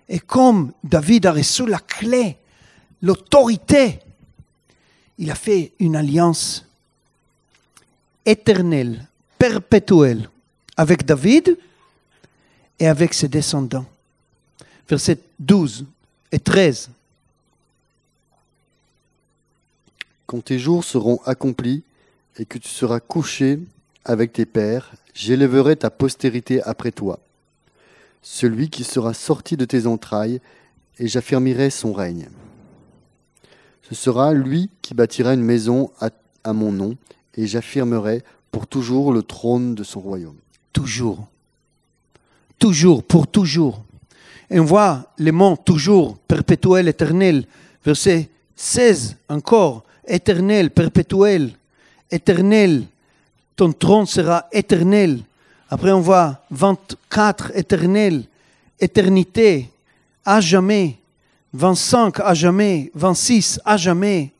Et 0.07 0.19
comme 0.19 0.71
David 0.83 1.25
a 1.25 1.31
reçu 1.33 1.65
la 1.65 1.79
clé, 1.79 2.37
l'autorité, 3.01 3.99
il 5.17 5.29
a 5.31 5.35
fait 5.35 5.73
une 5.79 5.95
alliance 5.95 6.65
éternelle, 8.25 9.07
perpétuelle 9.37 10.29
avec 10.77 11.05
David 11.05 11.57
et 12.79 12.87
avec 12.87 13.13
ses 13.13 13.27
descendants. 13.27 13.85
Versets 14.87 15.19
12 15.39 15.85
et 16.31 16.39
13. 16.39 16.89
Quand 20.25 20.43
tes 20.43 20.59
jours 20.59 20.83
seront 20.83 21.21
accomplis 21.25 21.83
et 22.37 22.45
que 22.45 22.57
tu 22.57 22.69
seras 22.69 22.99
couché 22.99 23.59
avec 24.03 24.33
tes 24.33 24.45
pères, 24.45 24.91
j'élèverai 25.13 25.75
ta 25.75 25.89
postérité 25.89 26.61
après 26.63 26.91
toi, 26.91 27.19
celui 28.21 28.69
qui 28.69 28.83
sera 28.83 29.13
sorti 29.13 29.55
de 29.57 29.65
tes 29.65 29.87
entrailles, 29.87 30.41
et 30.99 31.07
j'affermirai 31.07 31.69
son 31.69 31.93
règne. 31.93 32.29
Ce 33.81 33.95
sera 33.95 34.33
lui 34.33 34.69
qui 34.81 34.93
bâtira 34.93 35.33
une 35.33 35.41
maison 35.41 35.91
à, 35.99 36.09
à 36.43 36.53
mon 36.53 36.71
nom, 36.71 36.97
et 37.35 37.47
j'affirmerai 37.47 38.23
pour 38.51 38.67
toujours 38.67 39.11
le 39.11 39.23
trône 39.23 39.75
de 39.75 39.83
son 39.83 39.99
royaume. 39.99 40.37
Toujours. 40.71 41.27
Toujours, 42.59 43.03
pour 43.03 43.27
toujours. 43.27 43.83
Et 44.53 44.59
on 44.59 44.65
voit 44.65 45.11
les 45.17 45.31
mots 45.31 45.57
toujours, 45.57 46.15
perpétuel, 46.27 46.87
éternel. 46.87 47.47
Verset 47.83 48.29
16 48.55 49.17
encore, 49.27 49.83
éternel, 50.07 50.69
perpétuel, 50.69 51.55
éternel. 52.11 52.85
Ton 53.55 53.73
trône 53.73 54.05
sera 54.05 54.47
éternel. 54.51 55.23
Après 55.71 55.91
on 55.91 56.01
voit 56.01 56.43
24, 56.51 57.57
éternel, 57.57 58.25
éternité, 58.79 59.71
à 60.23 60.39
jamais. 60.39 60.99
25, 61.53 62.19
à 62.19 62.35
jamais. 62.35 62.91
26, 62.93 63.59
à 63.65 63.75
jamais. 63.75 64.31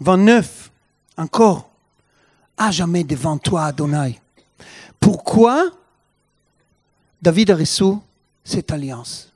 29, 0.00 0.70
encore 1.18 1.68
à 2.56 2.70
jamais 2.70 3.04
devant 3.04 3.36
toi, 3.36 3.66
Adonai. 3.66 4.18
Pourquoi 4.98 5.70
David 7.20 7.50
a 7.50 7.56
reçu 7.56 7.84
cette 8.44 8.70
alliance 8.70 9.32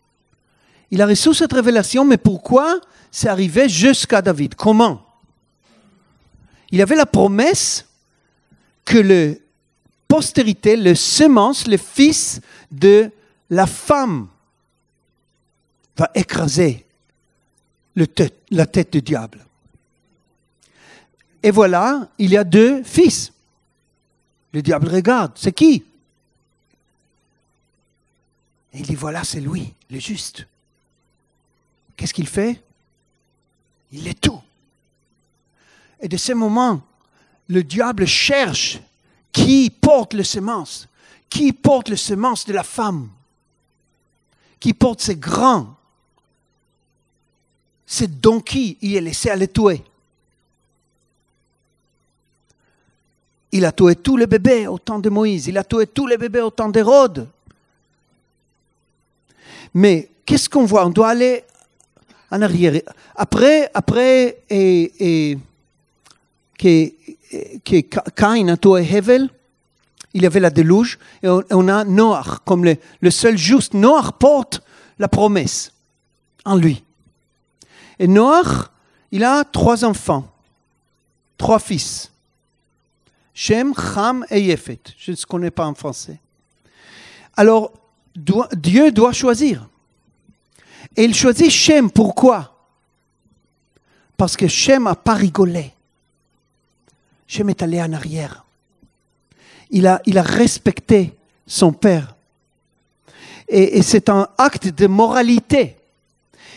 Il 0.91 1.03
a 1.03 1.07
reçu 1.07 1.35
cette 1.35 1.53
révélation, 1.53 2.05
mais 2.05 2.17
pourquoi 2.17 2.81
c'est 3.11 3.29
arrivé 3.29 3.69
jusqu'à 3.69 4.23
David? 4.23 4.55
Comment? 4.55 5.05
Il 6.71 6.81
avait 6.81 6.97
la 6.97 7.07
promesse 7.07 7.87
que 8.85 8.99
le 8.99 9.41
postérité, 10.09 10.77
le 10.77 10.95
semence, 10.95 11.67
le 11.67 11.77
fils 11.77 12.41
de 12.71 13.11
la 13.51 13.67
femme 13.67 14.29
va 15.97 16.11
écraser 16.15 16.87
la 18.51 18.67
tête 18.67 18.93
du 18.93 19.03
diable. 19.03 19.45
Et 21.43 21.51
voilà, 21.51 22.09
il 22.19 22.31
y 22.31 22.37
a 22.37 22.45
deux 22.45 22.83
fils. 22.83 23.33
Le 24.53 24.63
diable 24.63 24.89
regarde, 24.89 25.33
c'est 25.35 25.53
qui? 25.53 25.85
Et 28.73 28.79
il 28.79 28.87
dit, 28.87 28.95
voilà, 28.95 29.25
c'est 29.25 29.41
lui, 29.41 29.75
le 29.91 29.99
juste. 29.99 30.47
Qu'est-ce 31.97 32.15
qu'il 32.15 32.27
fait? 32.27 32.63
Il 33.91 34.09
est 34.09 34.21
tout. 34.21 34.41
Et 36.01 36.09
de 36.09 36.17
ce 36.17 36.33
moment, 36.33 36.81
le 37.49 37.63
diable 37.63 38.07
cherche 38.07 38.81
qui 39.31 39.71
porte 39.71 40.15
le 40.15 40.25
semence, 40.25 40.89
qui 41.29 41.53
porte 41.53 41.89
le 41.89 41.97
semence 41.97 42.45
de 42.45 42.53
la 42.53 42.63
femme, 42.63 43.09
qui 44.59 44.73
porte 44.73 45.01
ses 45.01 45.17
grands, 45.17 45.77
c'est 47.87 48.21
donc 48.21 48.45
qui 48.45 48.79
il 48.81 48.97
est 48.97 49.01
laissé 49.01 49.29
à 49.29 49.37
les 49.37 49.49
tuer. 49.49 49.83
Il 53.51 53.67
a 53.67 53.73
tué 53.73 53.97
tous 53.97 54.17
les 54.17 54.27
bébés 54.27 54.67
au 54.67 54.79
temps 54.79 54.99
de 54.99 55.11
Moïse, 55.11 55.47
il 55.47 55.59
a 55.59 55.65
tué 55.65 55.87
tous 55.87 56.07
les 56.07 56.17
bébés 56.17 56.41
au 56.41 56.51
temps 56.51 56.71
d'Hérode. 56.71 57.29
Mais 59.75 60.09
qu'est-ce 60.27 60.49
qu'on 60.49 60.65
voit? 60.65 60.87
On 60.87 60.91
doit 60.91 61.11
aller 61.11 61.45
en 62.31 62.43
arrière. 62.43 62.81
Après, 63.15 63.71
après 63.75 64.39
et, 64.49 65.31
et, 65.33 65.39
que, 66.59 66.89
que 67.65 68.11
Cain 68.11 68.49
a 68.49 68.57
tué 68.57 68.83
Hevel, 68.83 69.29
il 70.15 70.23
y 70.23 70.27
avait 70.27 70.41
la 70.41 70.51
déluge, 70.51 70.99
et 71.23 71.29
on, 71.29 71.69
a 71.69 71.85
Noach 71.85 72.41
comme 72.45 72.65
le, 72.65 72.77
le 73.01 73.11
seul 73.11 73.37
juste. 73.37 73.75
Noach 73.75 74.13
porte 74.19 74.63
la 74.99 75.09
promesse 75.09 75.73
en 76.45 76.57
lui. 76.57 76.85
Et 77.99 78.07
Noach, 78.07 78.71
il 79.11 79.25
a 79.25 79.45
trois 79.45 79.85
enfants, 79.85 80.31
trois 81.39 81.59
fils. 81.59 82.11
Shem, 83.35 83.73
Ham 83.97 84.27
et 84.31 84.43
Yefet. 84.43 84.81
Je 84.99 85.13
ne 85.13 85.17
connais 85.27 85.51
pas 85.51 85.67
en 85.67 85.75
français. 85.75 86.19
Alors, 87.37 87.73
Dieu 88.15 88.93
doit 88.93 89.13
choisir. 89.13 89.69
Et 90.97 91.05
il 91.05 91.15
choisit 91.15 91.51
Shem. 91.51 91.91
Pourquoi? 91.91 92.55
Parce 94.17 94.37
que 94.37 94.47
Shem 94.47 94.85
n'a 94.85 94.95
pas 94.95 95.15
rigolé. 95.15 95.73
Shem 97.27 97.49
est 97.49 97.63
allé 97.63 97.81
en 97.81 97.93
arrière. 97.93 98.45
Il 99.71 99.87
a, 99.87 100.01
respecté 100.23 101.15
son 101.47 101.73
père. 101.73 102.15
Et, 103.49 103.83
c'est 103.83 104.11
un 104.11 104.29
acte 104.37 104.69
de 104.69 104.87
moralité. 104.87 105.77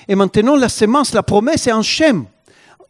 Et 0.08 0.16
maintenant, 0.16 0.56
la 0.56 0.70
semence, 0.70 1.14
la 1.14 1.24
promesse 1.24 1.66
est 1.68 1.72
en 1.72 1.82
Shem, 1.82 2.26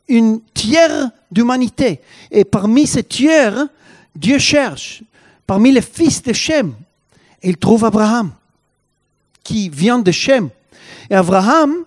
une 0.08 0.41
tiers 0.54 1.10
d'humanité. 1.32 2.01
Et 2.32 2.43
parmi 2.43 2.88
ces 2.88 3.04
tiers, 3.04 3.67
Dieu 4.15 4.39
cherche, 4.39 5.04
parmi 5.45 5.71
les 5.71 5.82
fils 5.82 6.23
de 6.23 6.34
Shem, 6.34 6.73
il 7.43 7.58
trouve 7.58 7.86
Abraham, 7.86 8.32
qui 9.45 9.69
vient 9.69 9.99
de 9.99 10.12
Shem. 10.12 10.49
Et 11.10 11.15
Abraham, 11.15 11.86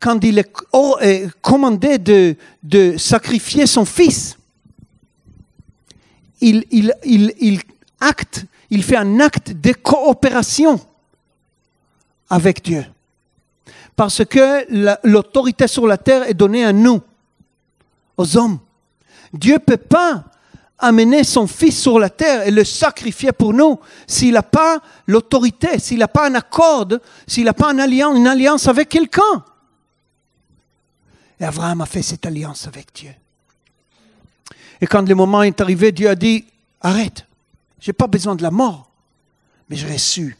quand 0.00 0.24
il 0.24 0.38
est 0.38 1.30
commandé 1.40 1.98
de, 1.98 2.96
sacrifier 2.96 3.66
son 3.66 3.84
fils, 3.84 4.36
il, 6.40 6.64
il, 6.70 6.94
il, 7.04 7.34
il, 7.40 7.60
acte, 8.00 8.46
il 8.70 8.82
fait 8.82 8.96
un 8.96 9.20
acte 9.20 9.52
de 9.52 9.72
coopération 9.72 10.80
avec 12.30 12.62
Dieu. 12.64 12.84
Parce 13.94 14.24
que 14.24 14.66
l'autorité 15.06 15.66
sur 15.66 15.86
la 15.86 15.98
terre 15.98 16.28
est 16.28 16.34
donnée 16.34 16.64
à 16.64 16.72
nous, 16.72 17.02
aux 18.16 18.36
hommes. 18.36 18.58
Dieu 19.32 19.54
ne 19.54 19.58
peut 19.58 19.76
pas 19.76 20.24
amener 20.78 21.24
son 21.24 21.46
fils 21.46 21.80
sur 21.80 21.98
la 21.98 22.10
terre 22.10 22.46
et 22.46 22.50
le 22.50 22.64
sacrifier 22.64 23.32
pour 23.32 23.52
nous 23.52 23.80
s'il 24.06 24.34
n'a 24.34 24.42
pas 24.42 24.80
l'autorité, 25.06 25.78
s'il 25.78 25.98
n'a 25.98 26.08
pas 26.08 26.28
un 26.28 26.34
accord, 26.34 26.86
s'il 27.26 27.44
n'a 27.44 27.52
pas 27.52 27.72
une 27.72 27.80
alliance, 27.80 28.16
une 28.16 28.26
alliance 28.26 28.68
avec 28.68 28.88
quelqu'un. 28.88 29.44
Et 31.40 31.44
Abraham 31.44 31.80
a 31.80 31.86
fait 31.86 32.02
cette 32.02 32.26
alliance 32.26 32.66
avec 32.66 32.94
Dieu. 32.94 33.14
Et 34.80 34.86
quand 34.86 35.06
le 35.08 35.14
moment 35.14 35.42
est 35.42 35.60
arrivé, 35.60 35.92
Dieu 35.92 36.08
a 36.08 36.14
dit, 36.14 36.44
arrête, 36.80 37.26
je 37.80 37.90
n'ai 37.90 37.92
pas 37.92 38.06
besoin 38.06 38.36
de 38.36 38.42
la 38.42 38.50
mort, 38.50 38.90
mais 39.68 39.76
j'ai 39.76 39.92
reçu 39.92 40.36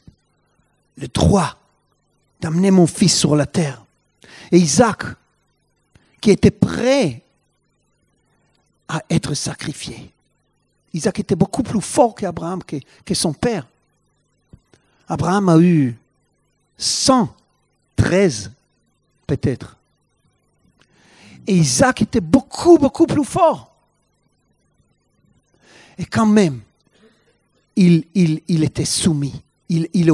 le 0.97 1.09
droit 1.09 1.57
d'amener 2.41 2.71
mon 2.71 2.87
fils 2.87 3.17
sur 3.17 3.35
la 3.35 3.47
terre. 3.47 3.85
Et 4.53 4.59
Isaac, 4.59 5.03
qui 6.21 6.31
était 6.31 6.51
prêt 6.51 7.23
à 8.89 9.03
être 9.11 9.35
sacrifié. 9.35 10.11
Isaac 10.93 11.21
était 11.21 11.37
beaucoup 11.37 11.63
plus 11.63 11.81
fort 11.81 12.15
qu'Abraham, 12.15 12.63
que, 12.63 12.77
que 13.05 13.15
son 13.15 13.33
père. 13.33 13.67
Abraham 15.07 15.49
a 15.49 15.59
eu 15.59 15.97
113 16.77 18.53
peut-être. 19.27 19.77
Et 21.47 21.57
Isaac 21.57 22.03
était 22.03 22.21
beaucoup, 22.21 22.79
beaucoup 22.79 23.07
plus 23.07 23.25
fort. 23.25 23.75
Et 25.97 26.05
quand 26.05 26.27
même, 26.27 26.61
il, 27.75 28.05
était 28.63 28.85
soumis. 28.85 29.43
Il, 29.69 29.89
il, 29.95 30.13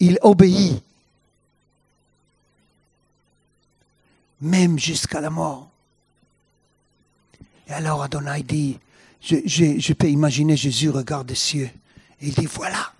il 0.00 0.18
obéit, 0.22 0.82
même 4.40 4.78
jusqu'à 4.78 5.20
la 5.20 5.30
mort. 5.30 5.73
Et 7.68 7.72
alors 7.72 8.02
Adonai 8.02 8.42
dit, 8.42 8.78
je, 9.20 9.92
peux 9.92 10.08
imaginer 10.08 10.56
Jésus 10.56 10.90
regarde 10.90 11.28
les 11.28 11.34
cieux 11.34 11.70
et 12.20 12.28
il 12.28 12.34
dit, 12.34 12.46
voilà, 12.46 12.92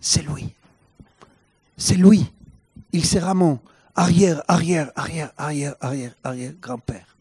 c'est 0.00 0.22
lui. 0.22 0.48
C'est 1.76 1.96
lui. 1.96 2.30
Il 2.92 3.04
sera 3.04 3.34
mon 3.34 3.58
arrière, 3.94 4.42
arrière, 4.48 4.90
arrière, 4.96 5.32
arrière, 5.36 5.74
arrière, 5.80 6.14
arrière 6.22 6.52
grand-père. 6.60 7.16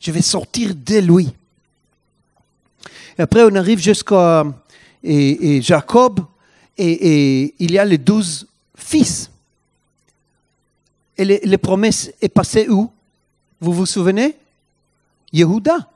Je 0.00 0.10
vais 0.10 0.22
sortir 0.22 0.74
de 0.74 0.98
lui. 0.98 1.34
Et 3.18 3.22
après, 3.22 3.42
on 3.44 3.54
arrive 3.54 3.78
jusqu'à 3.78 4.44
et 5.02 5.60
Jacob 5.62 6.20
et, 6.76 7.54
il 7.58 7.72
y 7.72 7.78
a 7.78 7.84
les 7.84 7.98
douze 7.98 8.46
fils. 8.76 9.30
Et 11.16 11.24
les, 11.24 11.58
promesses 11.58 12.10
est 12.20 12.28
passées 12.28 12.68
où? 12.68 12.90
Vous 13.60 13.72
vous 13.72 13.86
souvenez? 13.86 14.36
Yehuda. 15.34 15.88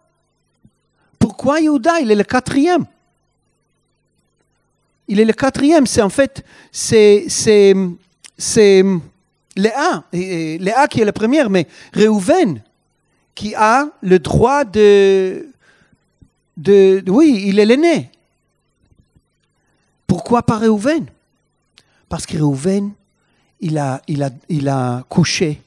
Pourquoi 1.18 1.60
Yehuda? 1.60 2.00
Il 2.00 2.10
est 2.10 2.16
le 2.16 2.24
quatrième. 2.24 2.84
Il 5.06 5.20
est 5.20 5.24
le 5.24 5.32
quatrième. 5.32 5.86
C'est 5.86 6.02
en 6.02 6.10
fait, 6.10 6.44
c'est, 6.72 7.26
c'est, 7.28 8.84
Léa, 9.56 10.04
Léa 10.12 10.88
qui 10.88 11.00
est 11.00 11.04
la 11.04 11.12
première, 11.12 11.48
mais 11.48 11.66
Réhouven 11.92 12.60
qui 13.34 13.54
a 13.54 13.88
le 14.00 14.18
droit 14.18 14.64
de, 14.64 15.48
de, 16.56 17.02
oui, 17.06 17.44
il 17.46 17.60
est 17.60 17.64
l'aîné. 17.64 18.10
Pourquoi 20.06 20.42
pas 20.42 20.58
Réhouven 20.58 21.06
Parce 22.08 22.26
que 22.26 22.36
Réhouven, 22.36 22.92
il 23.60 23.78
a, 23.78 24.02
il, 24.08 24.22
a, 24.24 24.30
il 24.48 24.68
a 24.68 25.04
couché, 25.08 25.60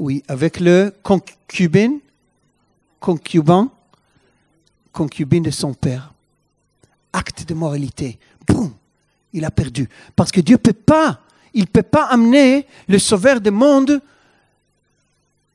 oui, 0.00 0.24
avec 0.26 0.58
le 0.58 0.92
concubine, 1.02 2.00
concubin, 3.06 3.70
concubine 4.90 5.44
de 5.44 5.52
son 5.52 5.74
père. 5.74 6.12
Acte 7.12 7.48
de 7.48 7.54
moralité. 7.54 8.18
Boum, 8.48 8.72
il 9.32 9.44
a 9.44 9.52
perdu. 9.52 9.88
Parce 10.16 10.32
que 10.32 10.40
Dieu 10.40 10.56
ne 10.56 10.60
peut 10.60 10.72
pas, 10.72 11.20
il 11.54 11.68
peut 11.68 11.84
pas 11.84 12.06
amener 12.06 12.66
le 12.88 12.98
sauveur 12.98 13.40
du 13.40 13.52
monde 13.52 14.02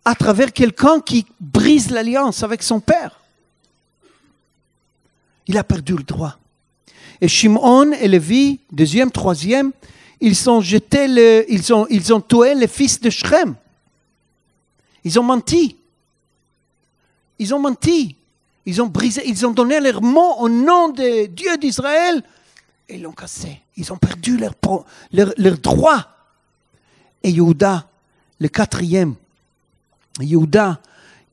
à 0.05 0.15
travers 0.15 0.53
quelqu'un 0.53 1.01
qui 1.01 1.25
brise 1.41 1.91
l'alliance 1.91 2.41
avec 2.41 2.63
son 2.63 2.79
père. 2.79 3.19
Il 5.45 5.57
a 5.57 5.65
perdu 5.65 5.97
le 5.97 6.03
droit. 6.03 6.37
Et 7.19 7.27
Shimon 7.27 7.91
et 7.91 8.07
Lévi, 8.07 8.61
deuxième, 8.71 9.11
troisième, 9.11 9.73
ils 10.21 10.49
ont 10.49 10.61
jeté 10.61 11.05
le, 11.09 11.45
ils 11.49 11.73
ont, 11.73 11.85
ils 11.89 12.13
ont 12.13 12.21
tué 12.21 12.55
les 12.55 12.69
fils 12.69 13.01
de 13.01 13.09
Shrem. 13.09 13.55
Ils 15.03 15.19
ont 15.19 15.23
menti. 15.23 15.80
Ils 17.41 17.55
ont 17.55 17.59
menti. 17.59 18.15
Ils 18.67 18.79
ont 18.83 18.85
brisé, 18.85 19.23
ils 19.25 19.45
ont 19.47 19.51
donné 19.51 19.79
leur 19.79 20.03
mot 20.03 20.35
au 20.37 20.47
nom 20.47 20.89
de 20.89 21.25
Dieu 21.25 21.57
d'Israël 21.57 22.23
et 22.87 22.95
ils 22.95 23.01
l'ont 23.01 23.13
cassé. 23.13 23.61
Ils 23.75 23.91
ont 23.91 23.97
perdu 23.97 24.37
leur, 24.37 24.53
leur, 25.11 25.33
leur 25.37 25.57
droit. 25.57 26.07
Et 27.23 27.31
Yehuda, 27.31 27.87
le 28.39 28.47
quatrième, 28.47 29.15
Yehuda, 30.19 30.79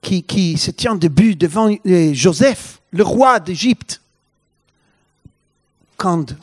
qui, 0.00 0.56
se 0.56 0.70
tient 0.70 0.94
debout 0.94 1.34
devant 1.34 1.68
euh, 1.68 2.14
Joseph, 2.14 2.80
le 2.90 3.02
roi 3.02 3.38
d'Égypte, 3.38 4.00
quand 5.98 6.34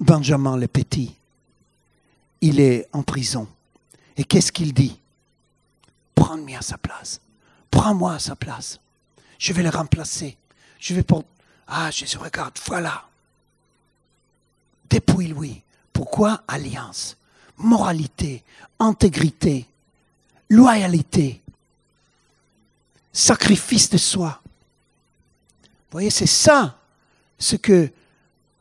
Benjamin 0.00 0.56
le 0.56 0.68
petit, 0.68 1.14
il 2.40 2.58
est 2.58 2.88
en 2.94 3.02
prison. 3.02 3.46
Et 4.16 4.24
qu'est-ce 4.24 4.50
qu'il 4.50 4.72
dit? 4.72 4.98
Prends-moi 6.14 6.56
à 6.58 6.62
sa 6.62 6.78
place. 6.78 7.20
Prends-moi 7.70 8.14
à 8.14 8.18
sa 8.18 8.36
place. 8.36 8.80
Je 9.38 9.52
vais 9.52 9.62
le 9.62 9.68
remplacer. 9.70 10.36
Je 10.78 10.94
vais 10.94 11.02
pour... 11.02 11.24
Ah, 11.66 11.90
Jésus, 11.90 12.18
regarde, 12.18 12.58
voilà. 12.66 13.04
Dépouille-lui. 14.88 15.62
Pourquoi? 15.92 16.42
Alliance 16.48 17.16
Moralité, 17.56 18.44
intégrité, 18.78 19.66
loyauté. 20.48 21.42
sacrifice 23.12 23.90
de 23.90 23.98
soi. 23.98 24.40
Vous 25.64 25.92
voyez, 25.92 26.10
c'est 26.10 26.26
ça 26.26 26.78
ce 27.38 27.56
que 27.56 27.90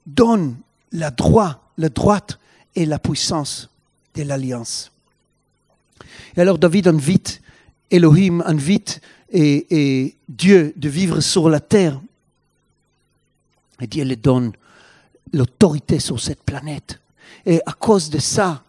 donne 0.05 0.57
la 0.91 1.11
droite, 1.11 1.59
la 1.77 1.89
droite 1.89 2.39
et 2.75 2.85
la 2.85 2.97
puissance 2.97 3.69
de 4.15 4.23
l'alliance. 4.23 4.91
Et 6.35 6.41
alors 6.41 6.57
David 6.57 6.87
invite, 6.87 7.41
Elohim 7.91 8.41
invite 8.45 9.01
et, 9.31 10.15
Dieu 10.27 10.73
de 10.75 10.89
vivre 10.89 11.19
sur 11.21 11.49
la 11.49 11.59
terre. 11.59 11.99
Et 13.79 13.87
Dieu 13.87 14.03
lui 14.03 14.17
donne 14.17 14.51
l'autorité 15.33 15.99
sur 15.99 16.19
cette 16.19 16.43
planète. 16.43 16.99
Et 17.45 17.61
à 17.65 17.73
cause 17.73 18.09
de 18.09 18.19
ça, 18.19 18.63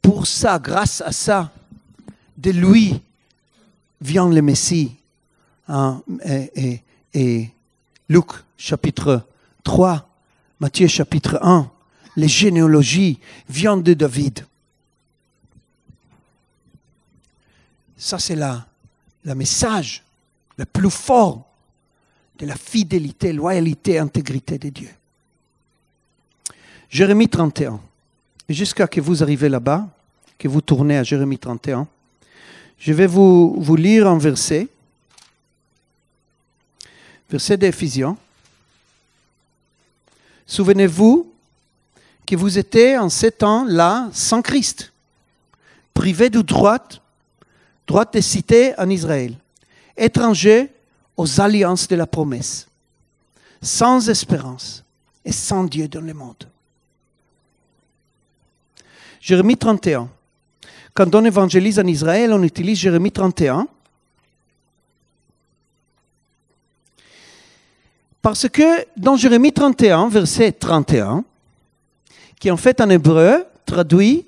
pour 0.00 0.26
ça, 0.26 0.58
grâce 0.58 1.00
à 1.00 1.12
ça, 1.12 1.52
de 2.36 2.50
lui 2.50 3.00
vient 4.00 4.28
le 4.28 4.42
Messie. 4.42 4.92
Hein, 5.68 6.02
et, 6.24 7.50
Luc 8.08 8.26
chapitre 8.56 9.22
3, 9.64 10.08
Matthieu 10.60 10.86
chapitre 10.86 11.38
1, 11.42 11.68
les 12.16 12.28
généalogies 12.28 13.18
viennent 13.48 13.82
de 13.82 13.94
David. 13.94 14.46
Ça, 18.06 18.20
c'est 18.20 18.36
le 18.36 19.34
message 19.34 20.04
le 20.56 20.64
plus 20.64 20.92
fort 20.92 21.44
de 22.38 22.46
la 22.46 22.54
fidélité, 22.54 23.32
loyauté, 23.32 23.98
intégrité 23.98 24.58
de 24.58 24.68
Dieu. 24.68 24.90
Jérémie 26.88 27.28
31. 27.28 27.80
Jusqu'à 28.48 28.86
que 28.86 29.00
vous 29.00 29.24
arrivez 29.24 29.48
là-bas, 29.48 29.88
que 30.38 30.46
vous 30.46 30.60
tournez 30.60 30.96
à 30.96 31.02
Jérémie 31.02 31.36
31, 31.36 31.88
je 32.78 32.92
vais 32.92 33.08
vous, 33.08 33.74
lire 33.76 34.06
un 34.06 34.18
verset, 34.18 34.68
verset 37.28 37.56
d'Éphésiens. 37.56 38.16
Souvenez-vous 40.46 41.28
que 42.24 42.36
vous 42.36 42.56
étiez 42.56 42.98
en 42.98 43.08
ces 43.08 43.32
temps-là 43.32 44.08
sans 44.12 44.42
Christ, 44.42 44.92
privés 45.92 46.30
du 46.30 46.44
droit, 46.44 46.78
droit 47.86 48.04
de 48.04 48.20
cité 48.20 48.74
en 48.78 48.90
Israël, 48.90 49.34
étrangers 49.96 50.70
aux 51.16 51.40
alliances 51.40 51.88
de 51.88 51.96
la 51.96 52.06
promesse, 52.06 52.66
sans 53.62 54.08
espérance 54.08 54.84
et 55.24 55.32
sans 55.32 55.64
Dieu 55.64 55.88
dans 55.88 56.00
le 56.00 56.14
monde. 56.14 56.48
Jérémie 59.20 59.56
31. 59.56 60.08
Quand 60.94 61.14
on 61.14 61.24
évangélise 61.24 61.78
en 61.78 61.86
Israël, 61.86 62.32
on 62.32 62.42
utilise 62.42 62.78
Jérémie 62.78 63.12
31. 63.12 63.66
Parce 68.22 68.48
que 68.48 68.86
dans 68.96 69.16
Jérémie 69.16 69.52
31, 69.52 70.08
verset 70.08 70.52
31, 70.52 71.24
qui 72.38 72.50
en 72.50 72.56
fait 72.56 72.80
en 72.80 72.88
hébreu 72.88 73.44
traduit, 73.64 74.26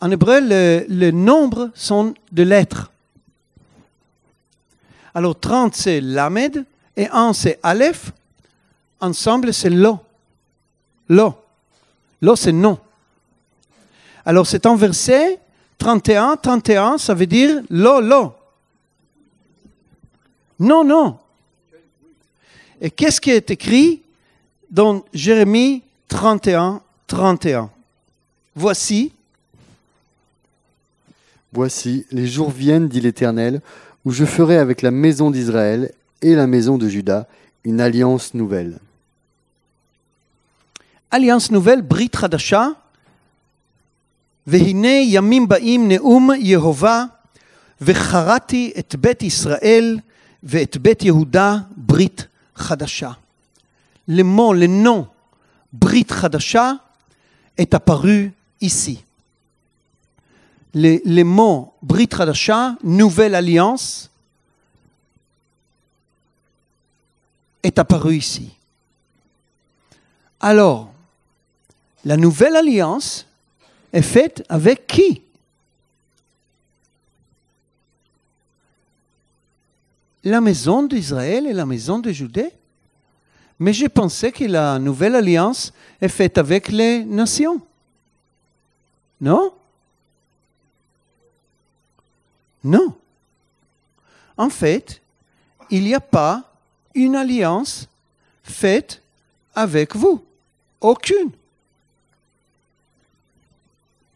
en 0.00 0.10
hébreu, 0.10 0.40
le 0.40 1.10
nombre 1.10 1.70
sont 1.74 2.14
de 2.32 2.42
lettres. 2.42 2.90
Alors 5.16 5.40
30 5.40 5.74
c'est 5.74 6.02
Lamed 6.02 6.66
et 6.94 7.08
1 7.10 7.32
c'est 7.32 7.58
Aleph. 7.62 8.12
Ensemble 9.00 9.54
c'est 9.54 9.70
Lo. 9.70 9.98
Lo. 11.08 11.34
Lo 12.20 12.36
c'est 12.36 12.52
non. 12.52 12.78
Alors 14.26 14.46
c'est 14.46 14.66
un 14.66 14.76
verset 14.76 15.40
31, 15.78 16.36
31, 16.36 16.98
ça 16.98 17.14
veut 17.14 17.26
dire 17.26 17.62
Lo, 17.70 18.02
Lo. 18.02 18.34
Non, 20.60 20.84
non. 20.84 21.18
Et 22.82 22.90
qu'est-ce 22.90 23.18
qui 23.18 23.30
est 23.30 23.50
écrit 23.50 24.02
dans 24.70 25.02
Jérémie 25.14 25.82
31, 26.08 26.82
31 27.06 27.70
Voici. 28.54 29.12
Voici, 31.52 32.04
les 32.10 32.26
jours 32.26 32.50
viennent, 32.50 32.86
dit 32.86 33.00
l'Éternel, 33.00 33.62
où 34.05 34.11
je 34.11 34.25
ferai 34.25 34.57
avec 34.57 34.81
la 34.81 34.91
maison 34.91 35.31
d'Israël 35.31 35.91
et 36.21 36.35
la 36.35 36.47
maison 36.47 36.77
de 36.77 36.87
Juda 36.87 37.27
une 37.63 37.79
alliance 37.79 38.33
nouvelle. 38.33 38.79
Alliance 41.11 41.51
nouvelle, 41.51 41.81
Brit 41.81 42.11
Hadasha. 42.21 42.69
והנה 44.47 44.87
ימים 44.87 45.47
באים 45.47 45.87
נאום 45.87 46.29
יהובה, 46.37 47.03
וחרתי 47.81 48.73
את 48.79 48.95
בית 48.95 49.23
ישראל 49.23 49.99
ואת 50.43 50.77
בית 50.77 51.03
יהודה 51.03 51.57
ברית 51.77 52.27
חדשה. 52.55 53.11
Le 54.07 54.23
mot, 54.23 54.53
le 54.53 54.67
nom 54.67 55.07
Brit 55.73 56.11
Hadasha 56.11 56.73
est 57.57 57.73
apparu 57.73 58.31
ici. 58.59 59.03
Le, 60.78 61.00
le 61.06 61.22
mot 61.22 61.72
Brit 61.80 62.10
Hadasha, 62.12 62.76
nouvelle 62.82 63.34
alliance, 63.34 64.10
est 67.62 67.78
apparu 67.78 68.16
ici. 68.16 68.52
Alors, 70.38 70.92
la 72.04 72.18
nouvelle 72.18 72.56
alliance 72.56 73.26
est 73.90 74.02
faite 74.02 74.44
avec 74.50 74.86
qui? 74.86 75.22
La 80.24 80.42
maison 80.42 80.82
d'Israël 80.82 81.46
et 81.46 81.54
la 81.54 81.64
maison 81.64 82.00
de 82.00 82.12
Judée 82.12 82.52
Mais 83.58 83.72
je 83.72 83.86
pensais 83.86 84.30
que 84.30 84.44
la 84.44 84.78
nouvelle 84.78 85.14
alliance 85.14 85.72
est 86.02 86.08
faite 86.08 86.36
avec 86.36 86.68
les 86.68 87.02
nations. 87.02 87.62
Non? 89.22 89.54
Non. 92.66 92.92
En 94.36 94.50
fait, 94.50 95.00
il 95.70 95.84
n'y 95.84 95.94
a 95.94 96.00
pas 96.00 96.52
une 96.94 97.14
alliance 97.14 97.86
faite 98.42 99.00
avec 99.54 99.94
vous. 99.94 100.24
Aucune. 100.80 101.30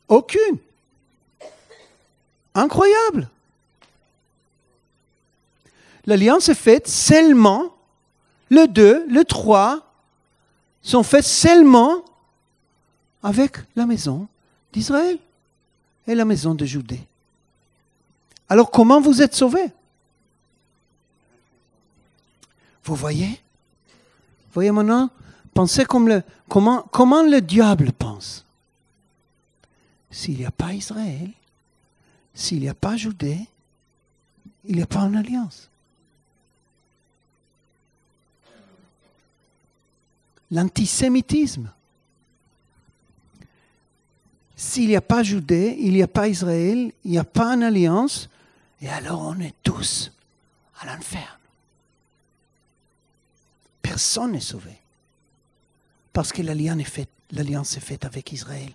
Aucune. 0.09 0.59
Incroyable. 2.53 3.31
L'alliance 6.07 6.49
est 6.49 6.55
faite 6.55 6.89
seulement, 6.89 7.73
le 8.51 8.67
2, 8.67 9.07
le 9.09 9.25
3 9.25 9.87
sont 10.83 11.05
faits 11.05 11.25
seulement 11.25 12.05
avec 13.23 13.59
la 13.77 13.87
maison 13.87 14.27
d'Israël 14.73 15.19
et 16.09 16.17
la 16.17 16.25
maison 16.25 16.55
de 16.57 16.65
Judée. 16.65 17.07
Alors 18.51 18.71
comment 18.71 19.01
vous 19.01 19.23
êtes 19.23 19.35
sauvés? 19.35 19.73
Vous 22.85 22.95
voyez? 22.95 23.29
Vous 23.29 24.55
voyez 24.55 24.73
maintenant 24.73 25.09
Pensez 25.55 25.85
comme 25.85 26.09
le, 26.09 26.23
comment, 26.49 26.83
comment 26.91 27.23
le 27.23 27.41
diable 27.41 27.93
pense 27.93 28.45
s'il 30.11 30.39
n'y 30.39 30.45
a 30.45 30.51
pas 30.51 30.73
Israël, 30.75 31.31
s'il 32.35 32.61
n'y 32.61 32.69
a 32.69 32.75
pas 32.75 32.97
Judée, 32.97 33.47
il 34.65 34.77
n'y 34.77 34.83
a 34.83 34.87
pas 34.87 35.01
une 35.03 35.17
alliance. 35.17 35.71
L'antisémitisme. 40.51 41.73
S'il 44.57 44.89
n'y 44.89 44.97
a 44.97 45.01
pas 45.01 45.23
Judée, 45.23 45.77
il 45.79 45.93
n'y 45.93 46.03
a 46.03 46.09
pas 46.09 46.29
Israël, 46.29 46.93
il 47.05 47.11
n'y 47.13 47.19
a 47.19 47.25
pas 47.25 47.55
une 47.55 47.63
alliance, 47.63 48.29
et 48.81 48.89
alors 48.89 49.21
on 49.21 49.41
est 49.41 49.55
tous 49.63 50.13
à 50.81 50.87
l'enfer. 50.87 51.39
Personne 53.83 54.33
n'est 54.33 54.41
sauvé. 54.41 54.77
Parce 56.13 56.33
que 56.33 56.43
l'alliance 56.43 56.81
est 56.81 56.85
faite, 56.85 57.11
l'alliance 57.33 57.77
est 57.77 57.81
faite 57.81 58.05
avec 58.05 58.33
Israël. 58.33 58.73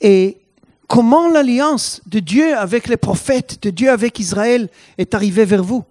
Et 0.00 0.38
comment 0.86 1.28
l'alliance 1.28 2.00
de 2.06 2.20
Dieu 2.20 2.56
avec 2.56 2.88
les 2.88 2.96
prophètes, 2.96 3.62
de 3.62 3.70
Dieu 3.70 3.90
avec 3.90 4.18
Israël 4.18 4.68
est 4.98 5.14
arrivée 5.14 5.44
vers 5.44 5.62
vous? 5.62 5.84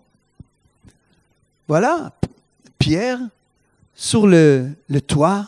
Voilà, 1.68 2.12
Pierre, 2.78 3.20
sur 3.96 4.26
le, 4.26 4.72
le 4.88 5.02
toit, 5.02 5.48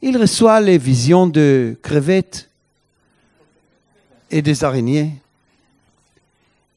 il 0.00 0.18
reçoit 0.18 0.60
les 0.60 0.78
visions 0.78 1.26
de 1.26 1.78
crevettes 1.80 2.50
et 4.30 4.42
des 4.42 4.64
araignées. 4.64 5.21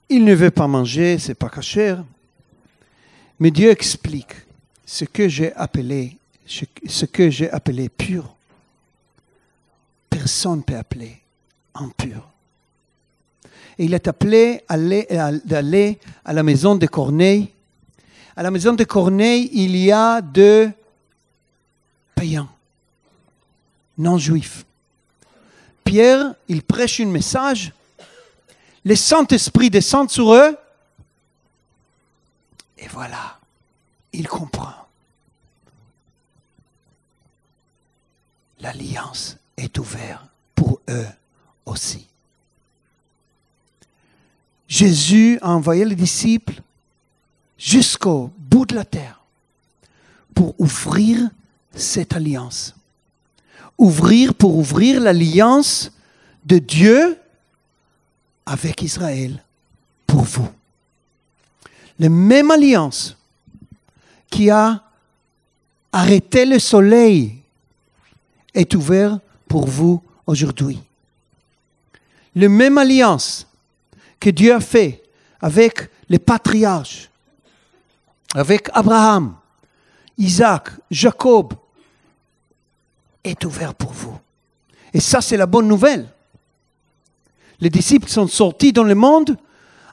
Il 0.10 0.24
ne 0.24 0.34
veut 0.34 0.52
pas 0.52 0.68
manger, 0.68 1.18
c'est 1.20 1.34
pas 1.36 1.50
cachère. 1.50 2.04
Mais 3.40 3.52
Dieu 3.52 3.70
explique 3.70 4.34
ce 4.86 5.06
que 5.06 5.28
j'ai 5.28 5.54
appelé, 5.54 6.18
ce 6.46 7.06
que 7.06 7.30
j'ai 7.30 7.50
appelé 7.50 7.90
pur 7.90 8.36
personne 10.26 10.60
ne 10.60 10.64
peut 10.64 10.78
appeler 10.78 11.18
impur. 11.74 12.28
et 13.78 13.84
il 13.84 13.94
est 13.94 14.08
appelé 14.08 14.64
d'aller 14.70 16.00
à 16.24 16.34
la 16.34 16.42
maison 16.42 16.76
de 16.76 16.88
Corneille. 16.88 17.50
À 18.36 18.42
la 18.42 18.50
maison 18.50 18.74
de 18.74 18.84
Corneille, 18.86 19.50
il 19.54 19.76
y 19.76 19.92
a 19.92 20.22
deux 20.22 20.72
païens, 22.16 22.50
non 23.98 24.18
juifs. 24.18 24.66
Pierre, 25.84 26.34
il 26.48 26.64
prêche 26.64 27.02
un 27.02 27.08
message. 27.08 27.74
Le 28.86 28.96
Saint-Esprit 28.96 29.72
descend 29.72 30.10
sur 30.12 30.34
eux. 30.34 30.56
Et 32.78 32.88
voilà, 32.88 33.40
il 34.14 34.28
comprend. 34.28 34.74
L'alliance 38.60 39.38
est 39.58 39.78
ouverte 39.80 40.24
pour 40.54 40.80
eux 40.90 41.08
aussi. 41.66 42.08
Jésus 44.68 45.40
a 45.42 45.50
envoyé 45.50 45.84
les 45.84 45.96
disciples 45.96 46.62
jusqu'au 47.58 48.32
bout 48.38 48.68
de 48.68 48.76
la 48.76 48.86
terre 48.86 49.22
pour 50.36 50.54
ouvrir 50.60 51.30
cette 51.74 52.14
alliance. 52.14 52.76
Ouvrir 53.80 54.36
pour 54.36 54.56
ouvrir 54.58 55.02
l'alliance 55.02 55.92
de 56.46 56.60
Dieu 56.60 57.18
avec 58.46 58.82
Israël 58.82 59.44
pour 60.06 60.22
vous. 60.22 60.50
La 62.00 62.10
même 62.10 62.52
alliance 62.52 63.18
qui 64.30 64.50
a 64.50 64.84
arrêté 65.92 66.46
le 66.46 66.60
soleil 66.60 67.38
est 68.54 68.74
ouverte 68.76 69.22
pour 69.48 69.68
vous 69.68 70.02
aujourd'hui. 70.28 70.80
La 72.36 72.50
même 72.50 72.78
alliance 72.78 73.48
que 74.20 74.30
Dieu 74.30 74.54
a 74.54 74.60
fait 74.60 75.04
avec 75.40 75.90
les 76.10 76.20
patriarches, 76.20 77.10
avec 78.34 78.70
Abraham, 78.74 79.36
Isaac, 80.18 80.70
Jacob, 80.92 81.54
est 83.24 83.44
ouvert 83.46 83.74
pour 83.74 83.92
vous. 83.92 84.18
Et 84.94 85.00
ça, 85.00 85.22
c'est 85.22 85.38
la 85.38 85.46
bonne 85.46 85.68
nouvelle. 85.68 86.08
Les 87.62 87.70
disciples 87.70 88.10
sont 88.10 88.28
sortis 88.28 88.74
dans 88.74 88.84
le 88.84 88.96
monde 88.96 89.38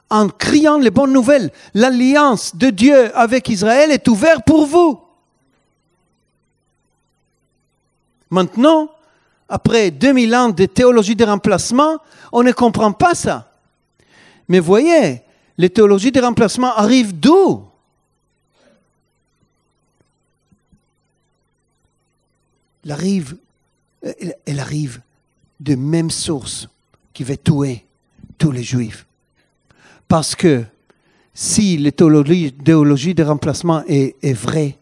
en 0.09 0.29
criant 0.29 0.77
les 0.77 0.91
bonnes 0.91 1.13
nouvelles. 1.13 1.51
L'alliance 1.73 2.55
de 2.55 2.69
Dieu 2.69 3.15
avec 3.17 3.49
Israël 3.49 3.91
est 3.91 4.07
ouverte 4.07 4.45
pour 4.45 4.65
vous. 4.65 5.01
Maintenant, 8.29 8.89
après 9.47 9.91
2000 9.91 10.35
ans 10.35 10.49
de 10.49 10.65
théologie 10.65 11.15
de 11.15 11.25
remplacement, 11.25 11.97
on 12.31 12.43
ne 12.43 12.51
comprend 12.51 12.91
pas 12.91 13.15
ça. 13.15 13.51
Mais 14.47 14.59
voyez, 14.59 15.21
les 15.57 15.69
théologies 15.69 16.11
de 16.11 16.21
remplacement 16.21 16.75
arrivent 16.75 17.17
d'où? 17.17 17.63
Elle 22.83 22.91
arrive, 22.91 23.37
elle 24.45 24.59
arrive 24.59 25.01
de 25.59 25.75
même 25.75 26.11
source 26.11 26.67
qui 27.13 27.23
va 27.23 27.35
tuer 27.37 27.85
tous 28.37 28.51
les 28.51 28.63
juifs. 28.63 29.05
Parce 30.07 30.35
que 30.35 30.63
si 31.33 31.77
la 31.77 31.91
théologie, 31.91 32.51
de 32.53 33.23
remplacement 33.23 33.83
est, 33.87 34.15
est 34.21 34.33
vraie, 34.33 34.77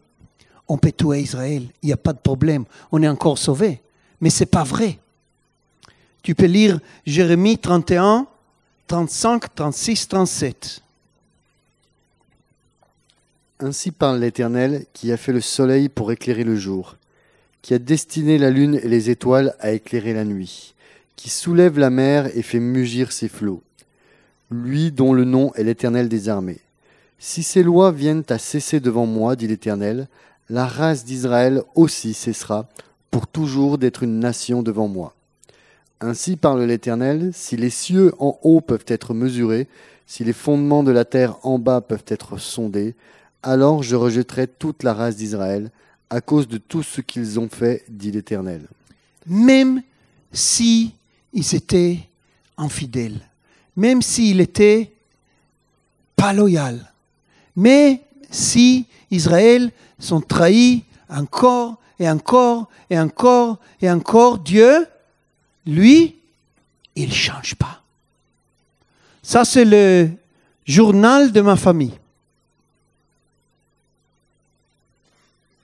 on 0.68 0.78
peut 0.78 0.92
tuer 0.92 1.20
Israël, 1.20 1.68
il 1.82 1.86
n'y 1.86 1.92
a 1.92 1.96
pas 1.96 2.12
de 2.12 2.18
problème, 2.18 2.64
on 2.90 3.02
est 3.02 3.08
encore 3.08 3.38
sauvé. 3.38 3.80
Mais 4.20 4.30
ce 4.30 4.40
n'est 4.40 4.46
pas 4.46 4.64
vrai. 4.64 4.98
Tu 6.22 6.34
peux 6.34 6.46
lire 6.46 6.78
Jérémie 7.04 7.58
31, 7.58 8.26
35, 8.86 9.54
36, 9.54 10.08
37. 10.08 10.82
Ainsi 13.60 13.90
parle 13.90 14.20
l'Éternel 14.20 14.86
qui 14.92 15.12
a 15.12 15.16
fait 15.16 15.32
le 15.32 15.40
soleil 15.40 15.88
pour 15.88 16.12
éclairer 16.12 16.44
le 16.44 16.56
jour 16.56 16.96
qui 17.62 17.74
a 17.74 17.78
destiné 17.78 18.38
la 18.38 18.50
lune 18.50 18.78
et 18.82 18.88
les 18.88 19.08
étoiles 19.08 19.54
à 19.60 19.70
éclairer 19.70 20.12
la 20.12 20.24
nuit, 20.24 20.74
qui 21.16 21.30
soulève 21.30 21.78
la 21.78 21.90
mer 21.90 22.36
et 22.36 22.42
fait 22.42 22.60
mugir 22.60 23.12
ses 23.12 23.28
flots, 23.28 23.62
lui 24.50 24.90
dont 24.92 25.12
le 25.12 25.24
nom 25.24 25.52
est 25.54 25.64
l'Éternel 25.64 26.08
des 26.08 26.28
armées. 26.28 26.60
Si 27.18 27.42
ces 27.42 27.62
lois 27.62 27.92
viennent 27.92 28.24
à 28.28 28.38
cesser 28.38 28.80
devant 28.80 29.06
moi, 29.06 29.36
dit 29.36 29.46
l'Éternel, 29.46 30.08
la 30.50 30.66
race 30.66 31.04
d'Israël 31.04 31.62
aussi 31.74 32.14
cessera 32.14 32.68
pour 33.10 33.26
toujours 33.26 33.78
d'être 33.78 34.02
une 34.02 34.18
nation 34.18 34.62
devant 34.62 34.88
moi. 34.88 35.14
Ainsi 36.00 36.36
parle 36.36 36.64
l'Éternel, 36.64 37.30
si 37.32 37.56
les 37.56 37.70
cieux 37.70 38.12
en 38.18 38.38
haut 38.42 38.60
peuvent 38.60 38.84
être 38.88 39.14
mesurés, 39.14 39.68
si 40.06 40.24
les 40.24 40.32
fondements 40.32 40.82
de 40.82 40.90
la 40.90 41.04
terre 41.04 41.36
en 41.44 41.58
bas 41.58 41.80
peuvent 41.80 42.04
être 42.08 42.38
sondés, 42.38 42.96
alors 43.42 43.82
je 43.82 43.94
rejetterai 43.94 44.46
toute 44.46 44.82
la 44.82 44.92
race 44.92 45.16
d'Israël, 45.16 45.70
à 46.10 46.20
cause 46.20 46.48
de 46.48 46.58
tout 46.58 46.82
ce 46.82 47.00
qu'ils 47.00 47.38
ont 47.38 47.48
fait, 47.48 47.84
dit 47.88 48.10
l'Éternel. 48.10 48.66
Même 49.26 49.82
si 50.32 50.94
ils 51.32 51.54
étaient 51.54 51.98
infidèles, 52.56 53.20
même 53.76 54.02
s'ils 54.02 54.40
étaient 54.40 54.92
pas 56.16 56.32
loyaux, 56.32 56.78
mais 57.56 58.02
si 58.30 58.86
Israël 59.10 59.70
sont 59.98 60.20
trahis 60.20 60.84
encore 61.08 61.78
et 61.98 62.08
encore 62.08 62.68
et 62.88 62.98
encore 62.98 63.58
et 63.80 63.90
encore, 63.90 64.38
Dieu, 64.38 64.86
lui, 65.66 66.16
il 66.94 67.08
ne 67.08 67.14
change 67.14 67.54
pas. 67.54 67.82
Ça, 69.22 69.44
c'est 69.44 69.64
le 69.64 70.10
journal 70.64 71.32
de 71.32 71.40
ma 71.40 71.56
famille. 71.56 71.98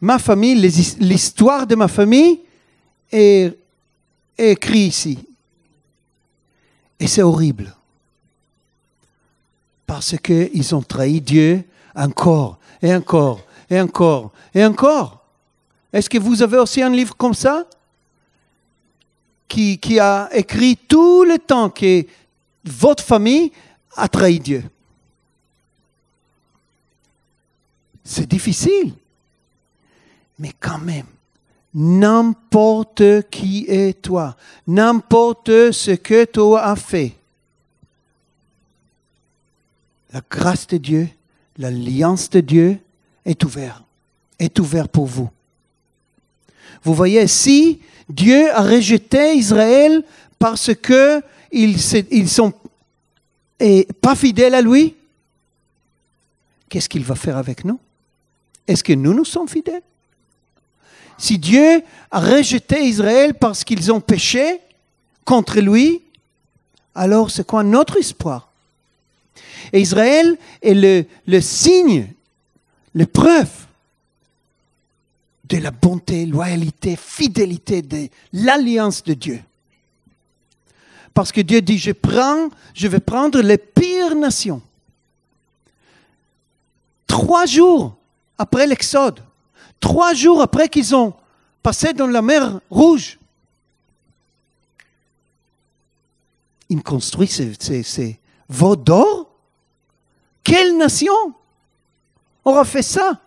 ma 0.01 0.19
famille, 0.19 0.55
l'histoire 1.01 1.67
de 1.67 1.75
ma 1.75 1.89
famille 1.89 2.41
est, 3.11 3.57
écrite 4.37 4.95
ici. 4.95 5.19
Et 7.01 7.07
c'est 7.07 7.23
horrible. 7.23 7.75
Parce 9.87 10.17
qu'ils 10.19 10.75
ont 10.75 10.83
trahi 10.83 11.21
Dieu 11.21 11.65
encore 11.95 12.59
et 12.83 12.95
encore 12.95 13.41
et 13.71 13.81
encore 13.81 14.33
et 14.55 14.65
encore. 14.65 15.25
Est-ce 15.93 16.11
que 16.11 16.19
vous 16.19 16.43
avez 16.43 16.59
aussi 16.59 16.83
un 16.83 16.91
livre 16.91 17.17
comme 17.17 17.35
ça? 17.35 17.65
Qui, 19.47 19.79
qui 19.79 19.99
a 19.99 20.29
écrit 20.33 20.77
tout 20.77 21.25
le 21.25 21.39
temps 21.39 21.71
que 21.71 22.05
votre 22.65 23.03
famille 23.03 23.51
a 23.97 24.07
trahi 24.07 24.39
Dieu 24.39 24.63
C'est 28.05 28.27
difficile. 28.27 28.93
Mais 30.39 30.53
quand 30.61 30.79
même, 30.79 31.07
n'importe 31.75 33.29
qui 33.31 33.67
est 33.69 34.01
toi, 34.03 34.37
n'importe 34.67 35.73
ce 35.73 35.93
que 35.93 36.25
tu 36.25 36.57
as 36.57 36.77
fait, 36.77 37.15
la 40.13 40.23
grâce 40.31 40.67
de 40.67 40.79
Dieu, 40.79 41.09
l'alliance 41.59 42.31
de 42.31 42.41
Dieu 42.41 42.79
est 43.25 43.45
ouverte, 43.45 43.85
est 44.39 44.59
ouverte 44.59 44.91
pour 44.91 45.07
vous. 45.07 45.29
Vous 46.83 46.95
voyez, 46.95 47.27
si 47.27 47.81
Dieu 48.09 48.51
a 48.53 48.63
rejeté 48.63 49.35
Israël 49.35 50.03
parce 50.39 50.71
qu'ils 50.75 51.23
ils 52.11 52.29
sont 52.29 52.53
pas 54.01 54.15
fidèles 54.15 54.55
à 54.55 54.63
lui, 54.63 54.95
qu'est-ce 56.69 56.89
qu'il 56.89 57.05
va 57.05 57.15
faire 57.15 57.37
avec 57.37 57.65
nous? 57.65 57.79
Est-ce 58.67 58.85
que 58.85 58.93
nous 58.93 59.13
nous 59.13 59.25
sommes 59.25 59.49
fidèles? 59.49 59.83
Si 61.19 61.37
Dieu 61.39 61.83
a 62.11 62.21
rejeté 62.21 62.85
Israël 62.85 63.35
parce 63.35 63.65
qu'ils 63.65 63.93
ont 63.93 64.01
péché 64.01 64.61
contre 65.25 65.61
lui, 65.61 66.01
alors 66.95 67.31
c'est 67.31 67.47
quoi 67.47 67.63
notre 67.63 67.99
espoir? 67.99 68.51
Et 69.73 69.81
Israël 69.81 70.39
est 70.63 70.75
le, 70.75 71.05
le 71.27 71.41
signe, 71.41 72.13
l'épreuve 72.95 73.51
de 75.45 75.59
la 75.59 75.71
bonté, 75.71 76.25
loyauté, 76.25 76.97
fidélité 76.97 77.83
de 77.83 78.09
l'alliance 78.33 79.03
de 79.03 79.15
Dieu. 79.15 79.43
Parce 81.15 81.33
que 81.33 81.41
Dieu 81.41 81.61
dit, 81.61 81.79
je 81.79 81.91
prends, 81.91 82.49
je 82.75 82.87
vais 82.87 83.01
prendre 83.01 83.41
les 83.41 83.59
pires 83.59 84.15
nations. 84.15 84.63
Trois 87.07 87.47
jours 87.47 87.97
après 88.37 88.67
l'Exode, 88.67 89.21
Trois 89.81 90.15
jours 90.15 90.43
après 90.43 90.69
qu'ils 90.69 90.95
ont 90.95 91.15
passé 91.63 91.93
dans 91.93 92.07
la 92.07 92.23
mer 92.23 92.61
Rouge, 92.71 93.19
ils 96.69 96.83
construisent 96.83 97.57
ces, 97.59 97.83
ces, 97.83 98.21
d'or. 98.49 99.31
Quelle 100.43 100.77
nation 100.77 101.13
aura 102.45 102.65
fait 102.65 102.83
ça? 102.83 103.21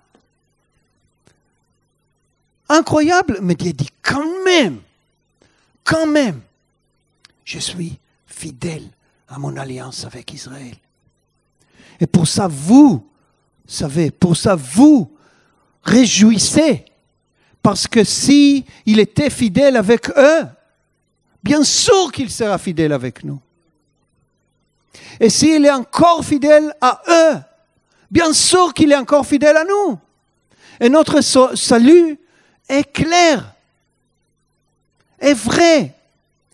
Incroyable, 2.69 3.39
mais 3.41 3.55
Dieu 3.55 3.73
dit 3.73 3.89
quand 4.01 4.43
même, 4.45 4.79
quand 5.83 6.07
même, 6.07 6.41
je 7.43 7.59
suis 7.59 7.99
fidèle 8.25 8.87
à 9.27 9.37
mon 9.37 9.55
alliance 9.57 10.05
avec 10.05 10.33
Israël. 10.33 10.75
Et 11.99 12.07
pour 12.07 12.27
ça, 12.27 12.47
vous 12.47 13.07
savez, 13.67 14.09
pour 14.09 14.35
ça, 14.37 14.55
vous 14.55 15.11
réjouissez. 15.83 16.85
Parce 17.61 17.87
que 17.87 18.03
si 18.03 18.65
il 18.85 18.99
était 18.99 19.29
fidèle 19.29 19.77
avec 19.77 20.09
eux, 20.17 20.45
bien 21.43 21.63
sûr 21.63 22.11
qu'il 22.11 22.29
sera 22.31 22.57
fidèle 22.57 22.93
avec 22.93 23.23
nous. 23.23 23.39
Et 25.19 25.29
s'il 25.29 25.65
est 25.65 25.71
encore 25.71 26.25
fidèle 26.25 26.73
à 26.81 27.01
eux, 27.07 27.39
bien 28.09 28.33
sûr 28.33 28.73
qu'il 28.73 28.91
est 28.91 28.97
encore 28.97 29.25
fidèle 29.25 29.57
à 29.57 29.63
nous. 29.63 29.99
Et 30.79 30.89
notre 30.89 31.21
salut 31.21 32.19
est 32.67 32.91
clair, 32.91 33.53
est 35.19 35.33
vrai, 35.33 35.93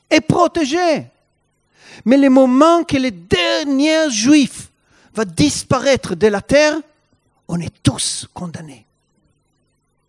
est 0.10 0.22
protégé. 0.22 1.06
Mais 2.06 2.18
le 2.18 2.30
moment 2.30 2.84
que 2.84 2.98
les 2.98 3.12
derniers 3.12 4.10
juifs 4.10 4.70
vont 5.14 5.26
disparaître 5.26 6.16
de 6.16 6.28
la 6.28 6.42
terre, 6.42 6.76
on 7.48 7.60
est 7.60 7.74
tous 7.82 8.28
condamnés. 8.34 8.87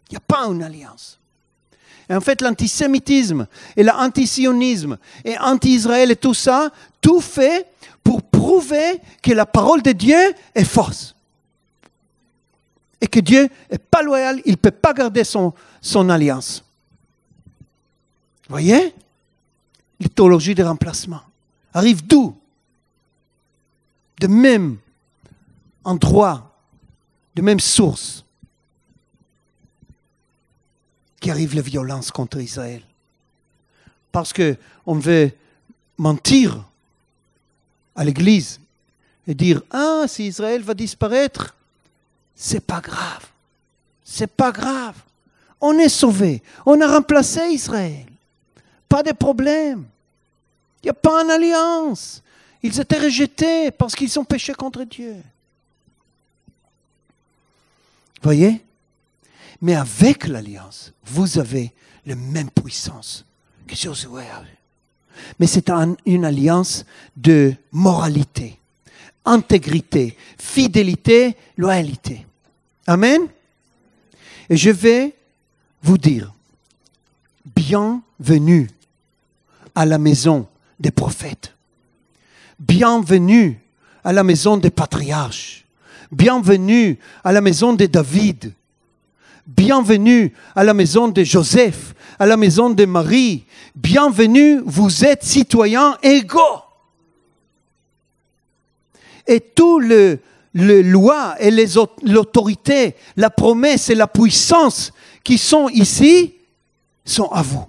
Il 0.09 0.15
n'y 0.15 0.17
a 0.17 0.21
pas 0.21 0.47
une 0.47 0.63
alliance. 0.63 1.19
Et 2.09 2.15
en 2.15 2.21
fait, 2.21 2.41
l'antisémitisme 2.41 3.47
et 3.77 3.83
l'antisionisme 3.83 4.97
et 5.25 5.37
anti-Israël 5.39 6.11
et 6.11 6.17
tout 6.17 6.35
ça, 6.35 6.71
tout 7.01 7.21
fait 7.21 7.67
pour 8.03 8.23
prouver 8.23 9.01
que 9.23 9.33
la 9.33 9.45
parole 9.45 9.83
de 9.83 9.93
Dieu 9.93 10.35
est 10.55 10.65
fausse. 10.65 11.15
Et 13.01 13.07
que 13.07 13.21
Dieu 13.21 13.49
n'est 13.71 13.79
pas 13.79 14.03
loyal, 14.03 14.41
il 14.47 14.53
ne 14.53 14.57
peut 14.57 14.71
pas 14.71 14.95
garder 14.95 15.23
son, 15.25 15.53
alliance. 16.09 16.65
Vous 18.49 18.55
voyez? 18.55 18.95
L'éthologie 20.01 20.55
de 20.55 20.65
remplacement 20.65 21.21
arrive 21.75 22.07
d'où? 22.07 22.35
De 24.21 24.27
même 24.27 24.79
endroit, 25.85 26.57
de 27.35 27.43
même 27.43 27.61
source 27.61 28.25
qui 31.21 31.31
arrive 31.31 31.55
la 31.55 31.63
violence 31.63 32.11
contre 32.11 32.39
Israël. 32.39 32.83
Parce 34.13 34.33
qu'on 34.33 34.95
veut 34.95 35.31
mentir 35.97 36.65
à 37.95 38.05
l'Église 38.05 38.61
et 39.27 39.35
dire 39.35 39.63
Ah, 39.71 40.05
si 40.07 40.27
Israël 40.27 40.63
va 40.63 40.75
disparaître, 40.75 41.55
c'est 42.35 42.65
pas 42.65 42.81
grave. 42.81 43.27
C'est 44.05 44.31
pas 44.31 44.53
grave. 44.53 44.95
On 45.61 45.77
est 45.79 45.89
sauvé. 45.89 46.43
On 46.65 46.81
a 46.81 46.87
remplacé 46.87 47.41
Israël. 47.51 48.07
Pas 48.89 49.03
de 49.03 49.13
problème. 49.13 49.85
Il 50.83 50.87
n'y 50.87 50.91
a 50.91 50.95
pas 50.95 51.23
une 51.23 51.31
alliance. 51.31 52.23
Ils 52.63 52.81
étaient 52.81 52.99
rejetés 52.99 53.71
parce 53.71 53.95
qu'ils 53.95 54.19
ont 54.19 54.25
péché 54.25 54.55
contre 54.55 54.85
Dieu. 54.85 55.17
Voyez? 58.23 58.63
Mais 59.61 59.75
avec 59.75 60.27
l'alliance, 60.27 60.93
vous 61.05 61.39
avez 61.39 61.73
la 62.07 62.15
même 62.15 62.51
puissance 62.51 63.25
que 63.67 63.75
Josué. 63.75 64.25
Mais 65.39 65.47
c'est 65.47 65.71
une 66.07 66.25
alliance 66.25 66.85
de 67.17 67.55
moralité, 67.73 68.59
intégrité, 69.25 70.17
fidélité, 70.39 71.37
loyauté. 71.57 72.25
Amen. 72.87 73.23
Et 74.49 74.57
je 74.57 74.71
vais 74.71 75.15
vous 75.83 75.99
dire, 75.99 76.33
bienvenue 77.45 78.69
à 79.75 79.85
la 79.85 79.99
maison 79.99 80.47
des 80.79 80.91
prophètes. 80.91 81.55
Bienvenue 82.59 83.61
à 84.05 84.13
la 84.13 84.25
maison 84.25 84.57
des 84.57 84.71
patriarches. 84.71 85.67
Bienvenue 86.11 86.99
à 87.23 87.33
la 87.33 87.41
maison 87.41 87.75
de 87.75 87.87
David. 87.87 88.55
Bienvenue 89.49 90.35
à 90.55 90.63
la 90.63 90.75
maison 90.75 91.09
de 91.09 91.25
Joseph, 91.25 91.95
à 92.19 92.27
la 92.27 92.37
maison 92.37 92.69
de 92.69 92.85
Marie. 92.85 93.47
Bienvenue, 93.75 94.61
vous 94.67 95.07
êtes 95.07 95.25
citoyens 95.25 95.97
égaux. 96.03 96.61
Et 99.27 99.41
tout 99.41 99.81
le, 99.81 100.19
le 100.53 100.83
loi 100.83 101.35
et 101.41 101.51
l'autorité, 102.03 102.95
la 103.17 103.31
promesse 103.31 103.89
et 103.89 103.95
la 103.95 104.07
puissance 104.07 104.93
qui 105.25 105.39
sont 105.39 105.71
ici 105.71 106.35
sont 107.07 107.31
à 107.31 107.41
vous. 107.41 107.65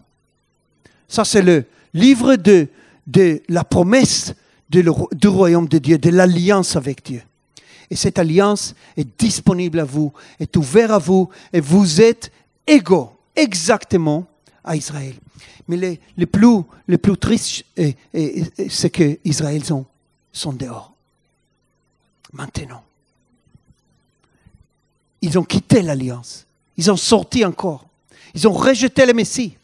Ça, 1.07 1.23
c'est 1.23 1.41
le 1.41 1.63
livre 1.93 2.35
de, 2.35 2.67
de 3.07 3.41
la 3.47 3.63
promesse 3.63 4.33
du 4.69 5.29
royaume 5.29 5.69
de 5.69 5.77
Dieu, 5.77 5.97
de 5.97 6.09
l'alliance 6.09 6.75
avec 6.75 7.05
Dieu. 7.05 7.21
Et 7.89 7.95
cette 7.95 8.19
alliance 8.19 8.75
est 8.95 9.19
disponible 9.19 9.79
à 9.79 9.85
vous, 9.85 10.13
est 10.39 10.55
ouverte 10.57 10.91
à 10.91 10.97
vous, 10.99 11.29
et 11.51 11.59
vous 11.59 12.01
êtes 12.01 12.31
égaux 12.67 13.11
exactement 13.35 14.25
à 14.63 14.75
Israël. 14.75 15.15
Mais 15.67 15.99
les 16.17 16.25
plus, 16.25 16.63
plus 17.01 17.17
tristes, 17.17 17.63
c'est 18.69 18.89
que 18.89 19.19
Israël 19.23 19.63
sont, 19.63 19.85
sont 20.31 20.53
dehors. 20.53 20.93
Maintenant. 22.33 22.83
Ils 25.21 25.37
ont 25.37 25.43
quitté 25.43 25.81
l'alliance. 25.81 26.45
Ils 26.77 26.89
ont 26.91 26.97
sorti 26.97 27.43
encore. 27.43 27.85
Ils 28.33 28.47
ont 28.47 28.53
rejeté 28.53 29.05
le 29.05 29.13
Messie. 29.13 29.57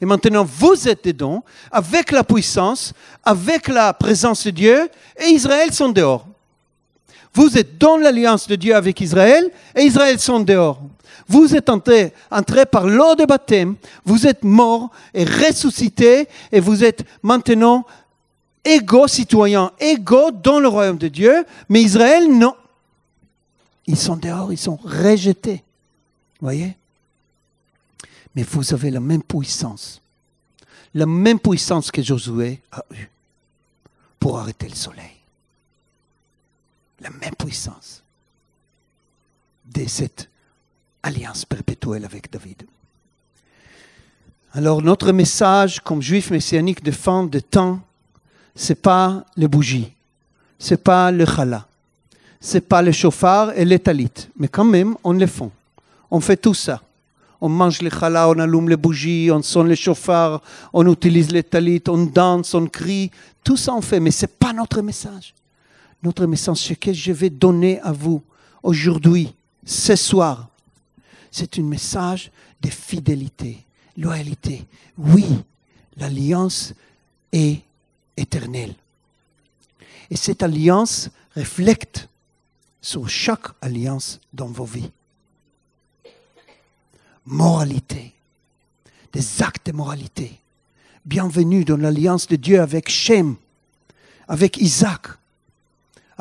Et 0.00 0.04
maintenant, 0.04 0.44
vous 0.44 0.88
êtes 0.88 1.04
dedans, 1.04 1.44
avec 1.70 2.10
la 2.10 2.24
puissance, 2.24 2.92
avec 3.22 3.68
la 3.68 3.92
présence 3.92 4.44
de 4.44 4.50
Dieu, 4.50 4.90
et 5.16 5.28
Israël 5.28 5.72
sont 5.72 5.90
dehors. 5.90 6.26
Vous 7.34 7.56
êtes 7.56 7.78
dans 7.78 7.96
l'alliance 7.96 8.46
de 8.46 8.56
Dieu 8.56 8.74
avec 8.74 9.00
Israël, 9.00 9.50
et 9.74 9.82
Israël 9.82 10.18
sont 10.18 10.40
dehors. 10.40 10.82
Vous 11.28 11.54
êtes 11.54 11.68
entré, 11.68 12.12
entré 12.30 12.66
par 12.66 12.86
l'eau 12.86 13.14
de 13.14 13.24
baptême, 13.24 13.76
vous 14.04 14.26
êtes 14.26 14.44
mort 14.44 14.90
et 15.14 15.24
ressuscité, 15.24 16.28
et 16.50 16.60
vous 16.60 16.84
êtes 16.84 17.04
maintenant 17.22 17.86
égaux 18.64 19.08
citoyens, 19.08 19.72
égaux 19.80 20.30
dans 20.30 20.60
le 20.60 20.68
royaume 20.68 20.98
de 20.98 21.08
Dieu, 21.08 21.44
mais 21.68 21.82
Israël, 21.82 22.30
non. 22.30 22.54
Ils 23.86 23.98
sont 23.98 24.16
dehors, 24.16 24.52
ils 24.52 24.58
sont 24.58 24.78
rejetés. 24.82 25.62
Voyez? 26.40 26.76
Mais 28.34 28.42
vous 28.42 28.72
avez 28.72 28.90
la 28.90 29.00
même 29.00 29.22
puissance, 29.22 30.00
la 30.94 31.06
même 31.06 31.38
puissance 31.38 31.90
que 31.90 32.02
Josué 32.02 32.60
a 32.72 32.84
eue 32.92 33.10
pour 34.18 34.38
arrêter 34.38 34.68
le 34.68 34.74
soleil. 34.74 35.21
La 37.02 37.10
même 37.10 37.34
puissance 37.36 38.02
de 39.74 39.86
cette 39.86 40.28
alliance 41.02 41.44
perpétuelle 41.44 42.04
avec 42.04 42.30
David. 42.30 42.62
Alors 44.52 44.82
notre 44.82 45.12
message 45.12 45.80
comme 45.80 46.02
juif 46.02 46.30
messianique 46.30 46.82
de 46.82 46.90
fin 46.90 47.24
de 47.24 47.40
temps, 47.40 47.80
c'est 48.54 48.80
pas 48.80 49.24
les 49.36 49.48
bougies, 49.48 49.92
c'est 50.58 50.82
pas 50.82 51.10
le 51.10 51.24
challah, 51.24 51.66
c'est 52.40 52.68
pas 52.68 52.82
le 52.82 52.92
chauffard 52.92 53.52
et 53.56 53.64
les 53.64 53.78
talit, 53.78 54.28
mais 54.36 54.48
quand 54.48 54.64
même 54.64 54.94
on 55.02 55.12
le 55.14 55.26
fait. 55.26 55.50
On 56.10 56.20
fait 56.20 56.36
tout 56.36 56.54
ça 56.54 56.82
on 57.42 57.48
mange 57.48 57.82
les 57.82 57.90
challah, 57.90 58.28
on 58.28 58.38
allume 58.38 58.68
les 58.68 58.76
bougies, 58.76 59.28
on 59.32 59.42
sonne 59.42 59.68
les 59.68 59.74
chauffards, 59.74 60.40
on 60.72 60.90
utilise 60.90 61.32
les 61.32 61.42
talit, 61.42 61.82
on 61.88 62.04
danse, 62.06 62.54
on 62.54 62.66
crie. 62.66 63.10
Tout 63.42 63.56
ça 63.56 63.74
on 63.74 63.80
fait, 63.80 63.98
mais 63.98 64.12
ce 64.12 64.26
n'est 64.26 64.32
pas 64.38 64.52
notre 64.52 64.80
message. 64.80 65.34
Notre 66.02 66.26
message, 66.26 66.56
ce 66.58 66.74
que 66.74 66.92
je 66.92 67.12
vais 67.12 67.30
donner 67.30 67.80
à 67.80 67.92
vous 67.92 68.22
aujourd'hui, 68.62 69.34
ce 69.64 69.94
soir, 69.96 70.48
c'est 71.30 71.58
un 71.58 71.62
message 71.62 72.30
de 72.60 72.68
fidélité, 72.68 73.64
loyauté. 73.96 74.66
Oui, 74.98 75.24
l'alliance 75.96 76.74
est 77.32 77.62
éternelle. 78.16 78.74
Et 80.10 80.16
cette 80.16 80.42
alliance 80.42 81.08
reflète 81.36 82.08
sur 82.80 83.08
chaque 83.08 83.46
alliance 83.60 84.20
dans 84.32 84.48
vos 84.48 84.64
vies 84.64 84.90
moralité, 87.26 88.12
des 89.12 89.42
actes 89.42 89.66
de 89.66 89.72
moralité. 89.72 90.32
Bienvenue 91.04 91.64
dans 91.64 91.76
l'alliance 91.76 92.26
de 92.26 92.36
Dieu 92.36 92.60
avec 92.60 92.88
Shem, 92.88 93.36
avec 94.28 94.56
Isaac, 94.56 95.06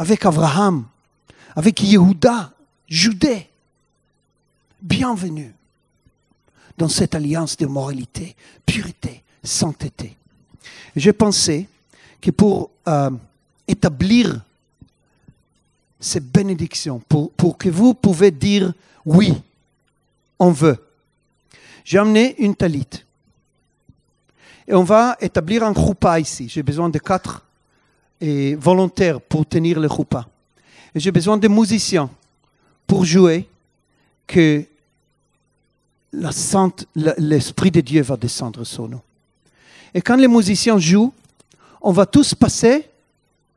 avec 0.02 0.26
Abraham, 0.26 0.86
avec 1.56 1.80
Yehuda, 1.84 2.52
Judée. 2.88 3.48
Bienvenue 4.82 5.54
dans 6.76 6.90
cette 6.90 7.14
alliance 7.14 7.56
de 7.56 7.68
moralité, 7.68 8.36
pureté, 8.66 9.22
sainteté. 9.44 10.18
J'ai 10.96 11.14
pensé 11.14 11.70
que 12.20 12.32
pour 12.32 12.72
euh, 12.88 13.12
établir 13.68 14.42
ces 16.00 16.20
bénédictions, 16.20 17.00
pour, 17.08 17.60
que 17.60 17.70
vous 17.70 17.94
pouvez 17.94 18.32
dire 18.32 18.74
oui, 19.06 19.36
on 20.40 20.50
veut, 20.50 20.84
j'ai 21.86 22.00
amené 22.00 22.34
une 22.40 22.56
talit. 22.56 22.90
Et 24.68 24.74
on 24.74 24.84
va 24.84 25.16
établir 25.22 25.64
un 25.64 25.76
choupa 25.76 26.20
ici. 26.20 26.50
J'ai 26.50 26.64
besoin 26.64 26.90
de 26.90 26.98
quatre 26.98 27.46
et 28.22 28.56
volontaires 28.56 29.20
pour 29.20 29.46
tenir 29.46 29.80
le 29.80 29.90
choupa. 29.90 30.28
J'ai 30.94 31.12
besoin 31.12 31.38
de 31.38 31.48
musiciens 31.48 32.10
pour 32.86 33.04
jouer 33.04 33.50
que 34.28 34.64
l'Esprit 37.18 37.72
de 37.72 37.82
Dieu 37.82 38.02
va 38.04 38.16
descendre 38.16 38.64
sur 38.64 38.88
nous. 38.88 39.02
Et 39.94 40.02
quand 40.02 40.16
les 40.16 40.28
musiciens 40.28 40.78
jouent, 40.78 41.14
on 41.82 41.92
va 41.92 42.06
tous 42.06 42.36
passer 42.36 42.88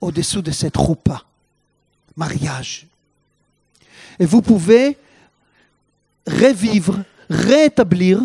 au-dessous 0.00 0.40
de 0.40 0.50
cette 0.50 0.76
choupa, 0.76 1.22
mariage. 2.16 2.86
Et 4.18 4.24
vous 4.24 4.40
pouvez 4.40 4.96
revivre, 6.26 7.02
rétablir 7.28 8.20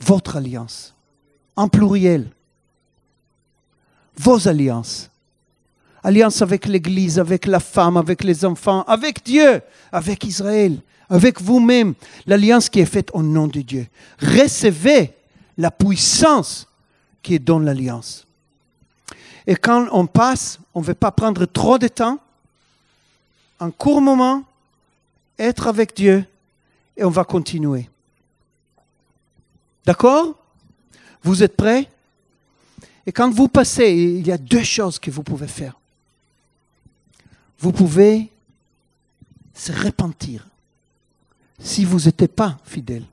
votre 0.00 0.36
alliance, 0.36 0.94
en 1.56 1.68
pluriel. 1.68 2.28
Vos 4.16 4.46
alliances. 4.48 5.11
Alliance 6.02 6.42
avec 6.42 6.66
l'Église, 6.66 7.18
avec 7.18 7.46
la 7.46 7.60
femme, 7.60 7.96
avec 7.96 8.24
les 8.24 8.44
enfants, 8.44 8.82
avec 8.82 9.24
Dieu, 9.24 9.60
avec 9.92 10.24
Israël, 10.24 10.80
avec 11.08 11.40
vous-même. 11.40 11.94
L'alliance 12.26 12.68
qui 12.68 12.80
est 12.80 12.86
faite 12.86 13.10
au 13.12 13.22
nom 13.22 13.46
de 13.46 13.60
Dieu. 13.60 13.86
Recevez 14.20 15.12
la 15.56 15.70
puissance 15.70 16.66
qui 17.22 17.34
est 17.34 17.38
dans 17.38 17.60
l'alliance. 17.60 18.26
Et 19.46 19.54
quand 19.54 19.86
on 19.92 20.06
passe, 20.06 20.58
on 20.74 20.80
ne 20.80 20.84
veut 20.84 20.94
pas 20.94 21.12
prendre 21.12 21.46
trop 21.46 21.78
de 21.78 21.88
temps, 21.88 22.18
un 23.60 23.70
court 23.70 24.00
moment, 24.00 24.42
être 25.38 25.66
avec 25.68 25.94
Dieu, 25.94 26.24
et 26.96 27.04
on 27.04 27.10
va 27.10 27.24
continuer. 27.24 27.88
D'accord? 29.84 30.34
Vous 31.22 31.42
êtes 31.42 31.56
prêts? 31.56 31.88
Et 33.06 33.12
quand 33.12 33.30
vous 33.30 33.48
passez, 33.48 33.90
il 33.90 34.26
y 34.26 34.32
a 34.32 34.38
deux 34.38 34.64
choses 34.64 34.98
que 34.98 35.10
vous 35.10 35.22
pouvez 35.22 35.48
faire. 35.48 35.74
Vous 37.62 37.70
pouvez 37.70 38.28
se 39.54 39.70
repentir 39.70 40.48
si 41.60 41.84
vous 41.84 42.00
n'étiez 42.00 42.26
pas 42.26 42.58
fidèle, 42.64 43.04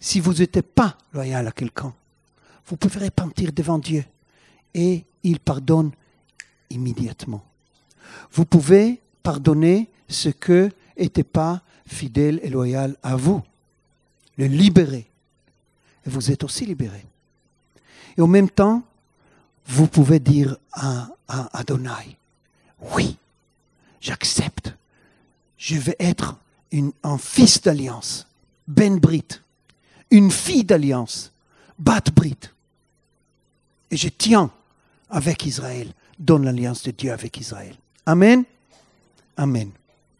si 0.00 0.18
vous 0.18 0.34
n'étiez 0.34 0.62
pas 0.62 0.98
loyal 1.12 1.46
à 1.46 1.52
quelqu'un. 1.52 1.94
Vous 2.66 2.76
pouvez 2.76 3.04
repentir 3.04 3.52
devant 3.52 3.78
Dieu 3.78 4.04
et 4.74 5.04
il 5.22 5.38
pardonne 5.38 5.92
immédiatement. 6.68 7.44
Vous 8.32 8.44
pouvez 8.44 9.00
pardonner 9.22 9.88
ce 10.08 10.30
que 10.30 10.68
n'était 10.98 11.22
pas 11.22 11.62
fidèle 11.86 12.40
et 12.42 12.50
loyal 12.50 12.96
à 13.04 13.14
vous, 13.14 13.40
le 14.36 14.46
libérer. 14.46 15.08
Et 16.04 16.10
vous 16.10 16.32
êtes 16.32 16.42
aussi 16.42 16.66
libéré. 16.66 17.06
Et 18.18 18.20
en 18.20 18.26
même 18.26 18.50
temps, 18.50 18.82
vous 19.66 19.86
pouvez 19.86 20.18
dire 20.18 20.56
à 20.72 21.08
Adonai, 21.28 22.18
oui, 22.96 23.16
j'accepte. 24.04 24.74
Je 25.56 25.76
vais 25.76 25.96
être 25.98 26.36
un 27.02 27.18
fils 27.18 27.62
d'alliance, 27.62 28.26
Ben 28.68 28.98
Brit, 28.98 29.40
une 30.10 30.30
fille 30.30 30.64
d'alliance, 30.64 31.32
Bat 31.78 32.10
Brit. 32.14 32.50
Et 33.90 33.96
je 33.96 34.08
tiens 34.08 34.50
avec 35.08 35.46
Israël, 35.46 35.92
dans 36.18 36.38
l'alliance 36.38 36.82
de 36.82 36.90
Dieu 36.90 37.12
avec 37.12 37.38
Israël. 37.38 37.76
Amen. 38.06 38.44
Amen. 39.36 39.70